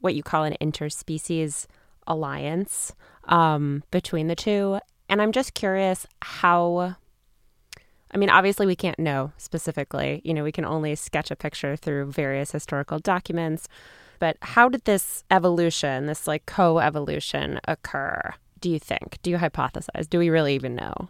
what 0.00 0.14
you 0.14 0.22
call 0.22 0.44
an 0.44 0.56
interspecies 0.60 1.66
alliance 2.06 2.94
um, 3.26 3.84
between 3.90 4.26
the 4.26 4.34
two. 4.34 4.80
And 5.08 5.20
I'm 5.20 5.32
just 5.32 5.54
curious 5.54 6.06
how. 6.22 6.96
I 8.12 8.18
mean, 8.18 8.30
obviously, 8.30 8.66
we 8.66 8.76
can't 8.76 8.98
know 8.98 9.32
specifically. 9.36 10.20
You 10.24 10.34
know, 10.34 10.44
we 10.44 10.52
can 10.52 10.64
only 10.64 10.94
sketch 10.94 11.30
a 11.30 11.36
picture 11.36 11.76
through 11.76 12.12
various 12.12 12.50
historical 12.52 12.98
documents. 12.98 13.68
But 14.18 14.36
how 14.42 14.68
did 14.68 14.84
this 14.84 15.24
evolution, 15.30 16.06
this 16.06 16.26
like 16.26 16.46
co 16.46 16.78
evolution, 16.78 17.60
occur? 17.66 18.34
Do 18.60 18.68
you 18.70 18.78
think? 18.78 19.18
Do 19.22 19.30
you 19.30 19.38
hypothesize? 19.38 20.08
Do 20.08 20.18
we 20.18 20.28
really 20.28 20.54
even 20.54 20.74
know? 20.74 21.08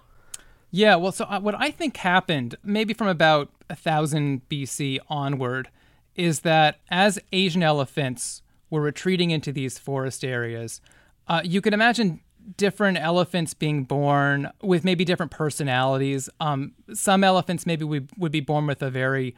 Yeah, 0.71 0.95
well, 0.97 1.11
so 1.11 1.25
uh, 1.25 1.41
what 1.41 1.57
I 1.59 1.73
think 1.73 1.97
happened, 1.97 2.55
maybe 2.63 2.95
from 2.95 3.09
about 3.09 3.51
1000 3.67 4.49
BC 4.49 5.01
onward, 5.09 5.69
is 6.15 6.41
that 6.41 6.79
as 6.91 7.19
Asian 7.33 7.63
elephants 7.63 8.43
were 8.71 8.81
retreating 8.81 9.31
into 9.31 9.53
these 9.53 9.79
forest 9.79 10.25
areas. 10.25 10.81
Uh, 11.27 11.43
you 11.45 11.61
could 11.61 11.75
imagine 11.75 12.21
different 12.57 12.99
elephants 12.99 13.55
being 13.55 13.85
born 13.85 14.51
with 14.63 14.85
maybe 14.85 15.05
different 15.05 15.33
personalities. 15.33 16.29
Um, 16.41 16.73
some 16.93 17.25
elephants 17.25 17.67
maybe 17.67 17.85
would, 17.85 18.11
would 18.17 18.33
be 18.33 18.41
born 18.41 18.67
with 18.67 18.83
a 18.83 18.91
very 18.91 19.35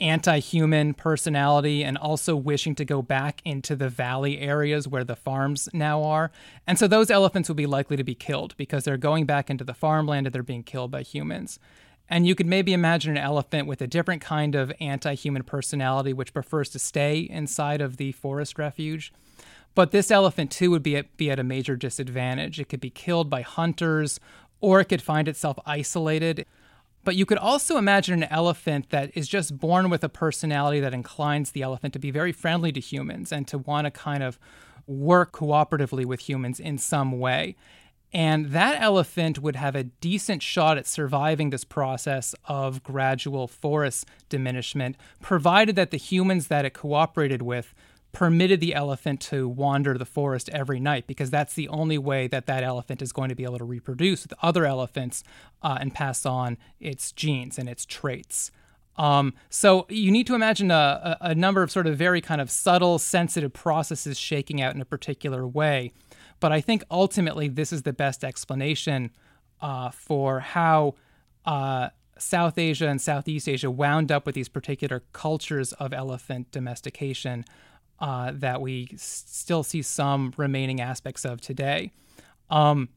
anti 0.00 0.38
human 0.38 0.94
personality 0.94 1.84
and 1.84 1.96
also 1.96 2.34
wishing 2.36 2.74
to 2.74 2.84
go 2.84 3.02
back 3.02 3.40
into 3.44 3.76
the 3.76 3.88
valley 3.88 4.40
areas 4.40 4.88
where 4.88 5.04
the 5.04 5.16
farms 5.16 5.68
now 5.72 6.02
are. 6.02 6.30
And 6.66 6.78
so 6.78 6.88
those 6.88 7.10
elephants 7.10 7.48
would 7.48 7.56
be 7.56 7.66
likely 7.66 7.96
to 7.96 8.04
be 8.04 8.14
killed 8.14 8.56
because 8.56 8.84
they're 8.84 8.96
going 8.96 9.26
back 9.26 9.50
into 9.50 9.64
the 9.64 9.74
farmland 9.74 10.26
and 10.26 10.34
they're 10.34 10.42
being 10.42 10.64
killed 10.64 10.90
by 10.90 11.02
humans. 11.02 11.58
And 12.08 12.26
you 12.26 12.34
could 12.34 12.46
maybe 12.46 12.74
imagine 12.74 13.12
an 13.12 13.22
elephant 13.22 13.66
with 13.66 13.80
a 13.80 13.86
different 13.86 14.20
kind 14.20 14.54
of 14.54 14.72
anti 14.80 15.14
human 15.14 15.42
personality, 15.42 16.12
which 16.12 16.34
prefers 16.34 16.68
to 16.70 16.78
stay 16.78 17.20
inside 17.20 17.80
of 17.80 17.96
the 17.96 18.12
forest 18.12 18.58
refuge. 18.58 19.12
But 19.74 19.90
this 19.90 20.10
elephant, 20.10 20.50
too, 20.50 20.70
would 20.70 20.82
be 20.82 20.96
at, 20.96 21.16
be 21.16 21.30
at 21.30 21.38
a 21.38 21.44
major 21.44 21.76
disadvantage. 21.76 22.60
It 22.60 22.68
could 22.68 22.80
be 22.80 22.90
killed 22.90 23.28
by 23.28 23.42
hunters, 23.42 24.20
or 24.60 24.80
it 24.80 24.86
could 24.86 25.02
find 25.02 25.28
itself 25.28 25.58
isolated. 25.66 26.46
But 27.02 27.16
you 27.16 27.26
could 27.26 27.38
also 27.38 27.76
imagine 27.76 28.22
an 28.22 28.28
elephant 28.30 28.90
that 28.90 29.10
is 29.14 29.28
just 29.28 29.58
born 29.58 29.90
with 29.90 30.02
a 30.02 30.08
personality 30.08 30.80
that 30.80 30.94
inclines 30.94 31.50
the 31.50 31.62
elephant 31.62 31.92
to 31.94 31.98
be 31.98 32.10
very 32.10 32.32
friendly 32.32 32.72
to 32.72 32.80
humans 32.80 33.30
and 33.30 33.46
to 33.48 33.58
want 33.58 33.84
to 33.86 33.90
kind 33.90 34.22
of 34.22 34.38
work 34.86 35.32
cooperatively 35.32 36.04
with 36.04 36.20
humans 36.20 36.60
in 36.60 36.78
some 36.78 37.18
way. 37.18 37.56
And 38.12 38.50
that 38.52 38.80
elephant 38.80 39.40
would 39.40 39.56
have 39.56 39.74
a 39.74 39.84
decent 39.84 40.40
shot 40.40 40.78
at 40.78 40.86
surviving 40.86 41.50
this 41.50 41.64
process 41.64 42.34
of 42.44 42.82
gradual 42.84 43.48
forest 43.48 44.06
diminishment, 44.28 44.96
provided 45.20 45.74
that 45.76 45.90
the 45.90 45.96
humans 45.96 46.46
that 46.46 46.64
it 46.64 46.74
cooperated 46.74 47.42
with 47.42 47.74
permitted 48.14 48.60
the 48.60 48.74
elephant 48.74 49.20
to 49.20 49.48
wander 49.48 49.98
the 49.98 50.06
forest 50.06 50.48
every 50.50 50.80
night, 50.80 51.06
because 51.06 51.30
that's 51.30 51.54
the 51.54 51.68
only 51.68 51.98
way 51.98 52.26
that 52.28 52.46
that 52.46 52.62
elephant 52.62 53.02
is 53.02 53.12
going 53.12 53.28
to 53.28 53.34
be 53.34 53.44
able 53.44 53.58
to 53.58 53.64
reproduce 53.64 54.22
with 54.22 54.32
other 54.42 54.64
elephants 54.64 55.22
uh, 55.62 55.76
and 55.80 55.92
pass 55.92 56.24
on 56.24 56.56
its 56.80 57.12
genes 57.12 57.58
and 57.58 57.68
its 57.68 57.84
traits. 57.84 58.50
Um, 58.96 59.34
so 59.50 59.86
you 59.88 60.12
need 60.12 60.26
to 60.28 60.36
imagine 60.36 60.70
a, 60.70 61.18
a, 61.20 61.34
number 61.34 61.64
of 61.64 61.70
sort 61.72 61.88
of 61.88 61.98
very 61.98 62.20
kind 62.20 62.40
of 62.40 62.48
subtle, 62.48 63.00
sensitive 63.00 63.52
processes 63.52 64.16
shaking 64.16 64.62
out 64.62 64.72
in 64.76 64.80
a 64.80 64.84
particular 64.84 65.44
way 65.48 65.92
but 66.44 66.52
I 66.52 66.60
think 66.60 66.84
ultimately 66.90 67.48
this 67.48 67.72
is 67.72 67.82
the 67.84 67.92
best 67.94 68.24
explanation 68.24 69.10
uh, 69.62 69.90
for 69.90 70.40
how 70.40 70.94
uh, 71.46 71.88
South 72.18 72.58
Asia 72.58 72.88
and 72.88 73.00
Southeast 73.00 73.48
Asia 73.48 73.70
wound 73.70 74.12
up 74.12 74.26
with 74.26 74.34
these 74.34 74.50
particular 74.50 75.04
cultures 75.12 75.72
of 75.72 75.94
elephant 75.94 76.50
domestication 76.50 77.46
uh, 78.00 78.32
that 78.34 78.60
we 78.60 78.88
s- 78.92 79.24
still 79.26 79.62
see 79.62 79.82
some 79.82 80.32
remaining 80.36 80.80
aspects 80.80 81.24
of 81.24 81.40
today. 81.40 81.90
Um, 82.50 82.88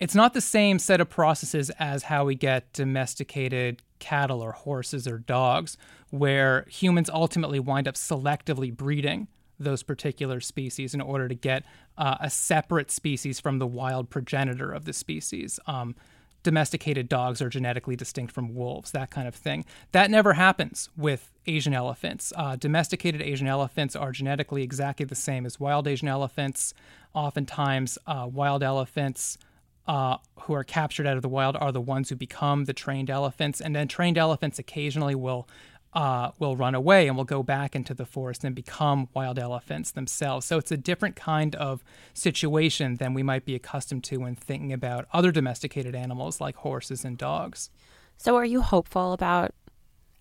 it's 0.00 0.14
not 0.14 0.34
the 0.34 0.40
same 0.40 0.78
set 0.78 1.00
of 1.00 1.08
processes 1.08 1.70
as 1.78 2.04
how 2.04 2.24
we 2.24 2.34
get 2.34 2.72
domesticated 2.72 3.82
cattle 3.98 4.40
or 4.40 4.52
horses 4.52 5.06
or 5.06 5.18
dogs, 5.18 5.76
where 6.10 6.66
humans 6.68 7.08
ultimately 7.08 7.60
wind 7.60 7.86
up 7.86 7.94
selectively 7.94 8.74
breeding 8.76 9.28
those 9.60 9.82
particular 9.82 10.40
species 10.40 10.92
in 10.92 11.00
order 11.00 11.28
to 11.28 11.34
get 11.34 11.62
uh, 11.96 12.16
a 12.20 12.28
separate 12.28 12.90
species 12.90 13.38
from 13.38 13.58
the 13.58 13.66
wild 13.66 14.10
progenitor 14.10 14.72
of 14.72 14.86
the 14.86 14.92
species. 14.92 15.60
Um, 15.66 15.94
domesticated 16.42 17.08
dogs 17.08 17.40
are 17.40 17.48
genetically 17.48 17.96
distinct 17.96 18.32
from 18.32 18.54
wolves, 18.54 18.90
that 18.90 19.10
kind 19.10 19.28
of 19.28 19.34
thing. 19.34 19.64
That 19.92 20.10
never 20.10 20.34
happens 20.34 20.88
with 20.96 21.30
Asian 21.46 21.74
elephants. 21.74 22.32
Uh, 22.36 22.56
domesticated 22.56 23.22
Asian 23.22 23.46
elephants 23.46 23.94
are 23.96 24.12
genetically 24.12 24.62
exactly 24.62 25.06
the 25.06 25.14
same 25.14 25.46
as 25.46 25.60
wild 25.60 25.86
Asian 25.86 26.08
elephants. 26.08 26.74
Oftentimes, 27.14 27.98
uh, 28.06 28.28
wild 28.30 28.62
elephants 28.62 29.38
uh, 29.86 30.16
who 30.42 30.54
are 30.54 30.64
captured 30.64 31.06
out 31.06 31.16
of 31.16 31.22
the 31.22 31.28
wild 31.28 31.56
are 31.56 31.72
the 31.72 31.80
ones 31.80 32.08
who 32.08 32.16
become 32.16 32.64
the 32.64 32.72
trained 32.72 33.10
elephants, 33.10 33.60
and 33.60 33.74
then 33.74 33.88
trained 33.88 34.16
elephants 34.16 34.58
occasionally 34.58 35.14
will 35.14 35.48
uh, 35.94 36.30
will 36.38 36.56
run 36.56 36.74
away 36.74 37.06
and 37.06 37.16
will 37.16 37.24
go 37.24 37.42
back 37.42 37.76
into 37.76 37.92
the 37.92 38.06
forest 38.06 38.44
and 38.44 38.54
become 38.54 39.08
wild 39.14 39.38
elephants 39.38 39.90
themselves. 39.90 40.46
So 40.46 40.58
it's 40.58 40.72
a 40.72 40.76
different 40.76 41.16
kind 41.16 41.54
of 41.56 41.84
situation 42.14 42.96
than 42.96 43.12
we 43.14 43.22
might 43.22 43.44
be 43.44 43.54
accustomed 43.54 44.04
to 44.04 44.18
when 44.18 44.34
thinking 44.34 44.72
about 44.72 45.06
other 45.12 45.30
domesticated 45.30 45.94
animals 45.94 46.40
like 46.40 46.56
horses 46.56 47.04
and 47.04 47.18
dogs. 47.18 47.70
So, 48.16 48.36
are 48.36 48.44
you 48.44 48.62
hopeful 48.62 49.12
about 49.12 49.52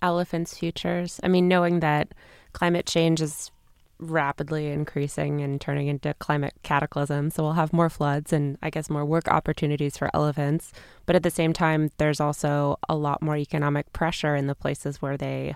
elephants' 0.02 0.58
futures? 0.58 1.20
I 1.24 1.28
mean, 1.28 1.48
knowing 1.48 1.82
that 1.82 2.14
climate 2.52 2.86
change 2.86 3.22
is 3.22 3.52
rapidly 4.02 4.68
increasing 4.68 5.42
and 5.42 5.62
turning 5.62 5.88
into 5.88 6.14
climate 6.16 6.54
cataclysm. 6.64 7.30
So 7.30 7.44
we'll 7.44 7.54
have 7.54 7.72
more 7.72 7.90
floods 7.90 8.34
and 8.34 8.58
I 8.62 8.70
guess 8.70 8.90
more 8.90 9.06
work 9.06 9.28
opportunities 9.28 9.98
for 9.98 10.10
elephants. 10.14 10.74
But 11.06 11.16
at 11.16 11.24
the 11.24 11.30
same 11.30 11.54
time, 11.54 11.92
there's 11.98 12.20
also 12.20 12.78
a 12.90 12.96
lot 12.96 13.22
more 13.22 13.38
economic 13.38 13.94
pressure 13.94 14.36
in 14.36 14.48
the 14.48 14.56
places 14.56 15.02
where 15.02 15.18
they 15.18 15.56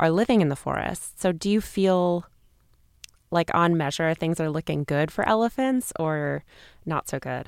are 0.00 0.10
living 0.10 0.40
in 0.40 0.48
the 0.48 0.56
forest. 0.56 1.20
So 1.20 1.30
do 1.30 1.50
you 1.50 1.60
feel 1.60 2.24
like 3.30 3.50
on 3.54 3.76
measure 3.76 4.14
things 4.14 4.40
are 4.40 4.50
looking 4.50 4.84
good 4.84 5.10
for 5.10 5.28
elephants 5.28 5.92
or 5.98 6.44
not 6.84 7.08
so 7.08 7.18
good? 7.18 7.46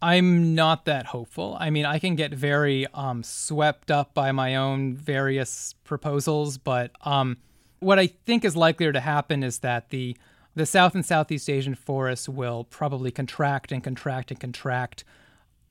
I'm 0.00 0.54
not 0.54 0.84
that 0.84 1.06
hopeful. 1.06 1.56
I 1.58 1.70
mean, 1.70 1.84
I 1.84 1.98
can 1.98 2.14
get 2.14 2.32
very 2.32 2.86
um, 2.94 3.24
swept 3.24 3.90
up 3.90 4.14
by 4.14 4.30
my 4.30 4.54
own 4.54 4.94
various 4.94 5.74
proposals, 5.82 6.56
but 6.56 6.92
um, 7.02 7.36
what 7.80 7.98
I 7.98 8.06
think 8.06 8.44
is 8.44 8.56
likelier 8.56 8.92
to 8.92 9.00
happen 9.00 9.42
is 9.42 9.60
that 9.60 9.90
the 9.90 10.16
the 10.54 10.66
South 10.66 10.94
and 10.96 11.06
Southeast 11.06 11.48
Asian 11.48 11.76
forests 11.76 12.28
will 12.28 12.64
probably 12.64 13.12
contract 13.12 13.70
and 13.70 13.84
contract 13.84 14.32
and 14.32 14.40
contract. 14.40 15.04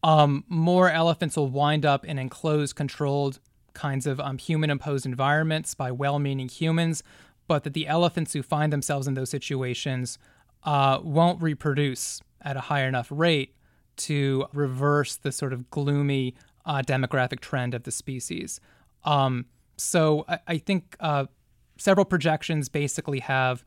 Um, 0.02 0.46
more 0.48 0.89
elephants 0.89 1.36
will 1.36 1.50
wind 1.50 1.86
up 1.86 2.06
in 2.06 2.17
enclosed, 2.17 2.76
controlled 2.76 3.39
kinds 3.74 4.08
of 4.08 4.20
um, 4.22 4.38
human 4.38 4.70
imposed 4.70 5.06
environments 5.06 5.74
by 5.74 5.91
well 5.91 6.20
meaning 6.20 6.48
humans, 6.48 7.04
but 7.48 7.63
that 7.63 7.74
the 7.74 7.88
elephants 7.88 8.34
who 8.34 8.41
find 8.41 8.72
themselves 8.72 9.08
in 9.08 9.13
those 9.13 9.30
situations 9.30 10.17
uh, 10.63 11.00
won't 11.04 11.41
reproduce 11.41 12.22
at 12.41 12.56
a 12.56 12.62
high 12.62 12.84
enough 12.84 13.08
rate 13.12 13.56
to 13.98 14.46
reverse 14.54 15.15
the 15.15 15.32
sort 15.32 15.52
of 15.54 15.70
gloomy 15.70 16.34
uh, 16.65 16.82
demographic 16.82 17.39
trend 17.39 17.74
of 17.74 17.84
the 17.84 17.91
species. 17.91 18.60
Um, 19.04 19.46
so 19.78 20.26
I, 20.28 20.39
I 20.48 20.58
think 20.58 20.96
uh, 21.00 21.26
several 21.77 22.05
projections 22.05 22.69
basically 22.69 23.19
have 23.19 23.63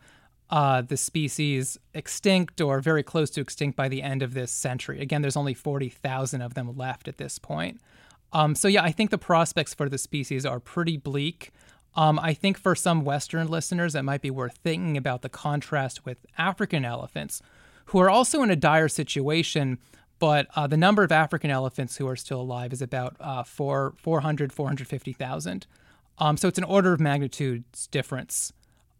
uh, 0.51 0.83
the 0.83 0.97
species 0.97 1.79
extinct 1.95 2.61
or 2.61 2.81
very 2.81 3.03
close 3.03 3.31
to 3.31 3.41
extinct 3.41 3.77
by 3.77 3.89
the 3.89 4.03
end 4.03 4.23
of 4.23 4.35
this 4.35 4.51
century. 4.51 5.01
Again, 5.01 5.23
there's 5.23 5.37
only 5.37 5.55
40,000 5.55 6.43
of 6.43 6.55
them 6.55 6.77
left 6.77 7.07
at 7.07 7.19
this 7.19 7.39
point. 7.39 7.81
Um, 8.33 8.55
so, 8.55 8.69
yeah, 8.69 8.83
I 8.83 8.93
think 8.93 9.11
the 9.11 9.19
prospects 9.19 9.75
for 9.75 9.89
the 9.89 9.99
species 9.99 10.45
are 10.45 10.61
pretty 10.61 10.97
bleak. 10.97 11.51
Um, 11.95 12.19
I 12.21 12.35
think 12.35 12.59
for 12.59 12.75
some 12.75 13.05
Western 13.05 13.49
listeners, 13.49 13.95
it 13.95 14.03
might 14.03 14.23
be 14.23 14.31
worth 14.31 14.59
thinking 14.63 14.97
about 14.97 15.23
the 15.23 15.29
contrast 15.29 16.05
with 16.05 16.19
African 16.39 16.85
elephants, 16.85 17.43
who 17.87 17.99
are 17.99 18.11
also 18.11 18.43
in 18.43 18.51
a 18.51 18.57
dire 18.57 18.89
situation, 18.89 19.79
but 20.21 20.47
uh, 20.55 20.67
the 20.67 20.77
number 20.77 21.03
of 21.03 21.11
African 21.11 21.51
elephants 21.51 21.97
who 21.97 22.07
are 22.07 22.17
still 22.17 22.41
alive 22.41 22.73
is 22.73 22.83
about 22.83 23.17
uh, 23.21 23.43
4, 23.43 23.95
400, 23.97 24.53
450,000. 24.53 25.67
Um, 26.21 26.37
so 26.37 26.47
it's 26.47 26.59
an 26.59 26.65
order 26.65 26.93
of 26.93 27.01
magnitude 27.01 27.65
difference. 27.91 28.53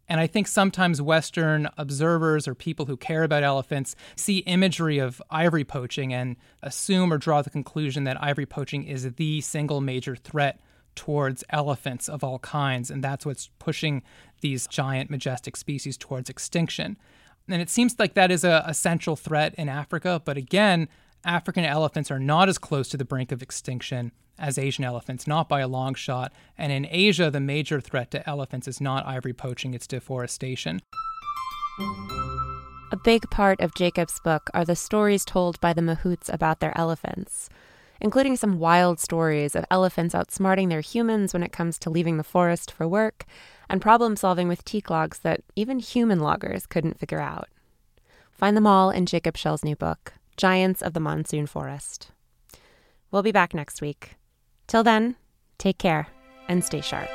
And 0.09 0.19
I 0.19 0.27
think 0.27 0.47
sometimes 0.47 1.01
Western 1.01 1.69
observers 1.77 2.45
or 2.45 2.53
people 2.53 2.87
who 2.87 2.97
care 2.97 3.23
about 3.23 3.43
elephants 3.43 3.95
see 4.17 4.39
imagery 4.39 4.97
of 4.97 5.21
ivory 5.29 5.63
poaching 5.63 6.11
and 6.13 6.35
assume 6.61 7.13
or 7.13 7.17
draw 7.17 7.41
the 7.41 7.49
conclusion 7.49 8.03
that 8.03 8.21
ivory 8.21 8.45
poaching 8.45 8.83
is 8.83 9.13
the 9.13 9.39
single 9.39 9.79
major 9.79 10.17
threat 10.17 10.59
towards 10.95 11.45
elephants 11.49 12.09
of 12.09 12.25
all 12.25 12.39
kinds. 12.39 12.91
And 12.91 13.01
that's 13.01 13.25
what's 13.25 13.49
pushing 13.57 14.03
these 14.41 14.67
giant, 14.67 15.09
majestic 15.09 15.55
species 15.55 15.95
towards 15.95 16.29
extinction. 16.29 16.97
And 17.47 17.61
it 17.61 17.69
seems 17.69 17.97
like 17.97 18.15
that 18.15 18.31
is 18.31 18.43
a, 18.43 18.65
a 18.67 18.73
central 18.73 19.15
threat 19.15 19.55
in 19.55 19.69
Africa. 19.69 20.21
But 20.25 20.35
again, 20.35 20.89
African 21.23 21.63
elephants 21.63 22.11
are 22.11 22.19
not 22.19 22.49
as 22.49 22.57
close 22.57 22.89
to 22.89 22.97
the 22.97 23.05
brink 23.05 23.31
of 23.31 23.41
extinction 23.41 24.11
as 24.41 24.57
Asian 24.57 24.83
elephants, 24.83 25.27
not 25.27 25.47
by 25.47 25.61
a 25.61 25.67
long 25.67 25.93
shot. 25.93 26.33
And 26.57 26.71
in 26.71 26.87
Asia, 26.89 27.29
the 27.29 27.39
major 27.39 27.79
threat 27.79 28.11
to 28.11 28.27
elephants 28.27 28.67
is 28.67 28.81
not 28.81 29.05
ivory 29.05 29.33
poaching, 29.33 29.73
it's 29.73 29.87
deforestation. 29.87 30.81
A 32.91 32.97
big 32.97 33.29
part 33.29 33.61
of 33.61 33.75
Jacob's 33.75 34.19
book 34.19 34.49
are 34.53 34.65
the 34.65 34.75
stories 34.75 35.23
told 35.23 35.61
by 35.61 35.71
the 35.71 35.81
mahouts 35.81 36.31
about 36.33 36.59
their 36.59 36.77
elephants, 36.77 37.47
including 38.01 38.35
some 38.35 38.59
wild 38.59 38.99
stories 38.99 39.55
of 39.55 39.63
elephants 39.71 40.13
outsmarting 40.13 40.69
their 40.69 40.81
humans 40.81 41.33
when 41.33 41.43
it 41.43 41.53
comes 41.53 41.77
to 41.79 41.89
leaving 41.89 42.17
the 42.17 42.23
forest 42.23 42.71
for 42.71 42.87
work 42.87 43.25
and 43.69 43.81
problem 43.81 44.15
solving 44.17 44.49
with 44.49 44.65
teak 44.65 44.89
logs 44.89 45.19
that 45.19 45.41
even 45.55 45.79
human 45.79 46.19
loggers 46.19 46.65
couldn't 46.65 46.99
figure 46.99 47.21
out. 47.21 47.47
Find 48.31 48.57
them 48.57 48.67
all 48.67 48.89
in 48.89 49.05
Jacob 49.05 49.37
Shell's 49.37 49.63
new 49.63 49.75
book, 49.75 50.13
Giants 50.35 50.81
of 50.81 50.93
the 50.93 50.99
Monsoon 50.99 51.45
Forest. 51.45 52.11
We'll 53.11 53.23
be 53.23 53.31
back 53.31 53.53
next 53.53 53.81
week. 53.81 54.15
Till 54.71 54.83
then, 54.83 55.15
take 55.57 55.77
care 55.77 56.07
and 56.47 56.63
stay 56.63 56.79
sharp. 56.79 57.09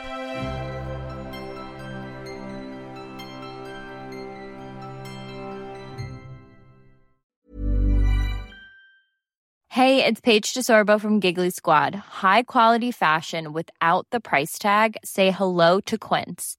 Hey, 9.70 10.04
it's 10.04 10.20
Paige 10.20 10.52
DeSorbo 10.52 11.00
from 11.00 11.18
Giggly 11.18 11.48
Squad. 11.48 11.94
High 11.94 12.42
quality 12.42 12.90
fashion 12.90 13.54
without 13.54 14.06
the 14.10 14.20
price 14.20 14.58
tag? 14.58 14.98
Say 15.02 15.30
hello 15.30 15.80
to 15.80 15.96
Quince. 15.96 16.58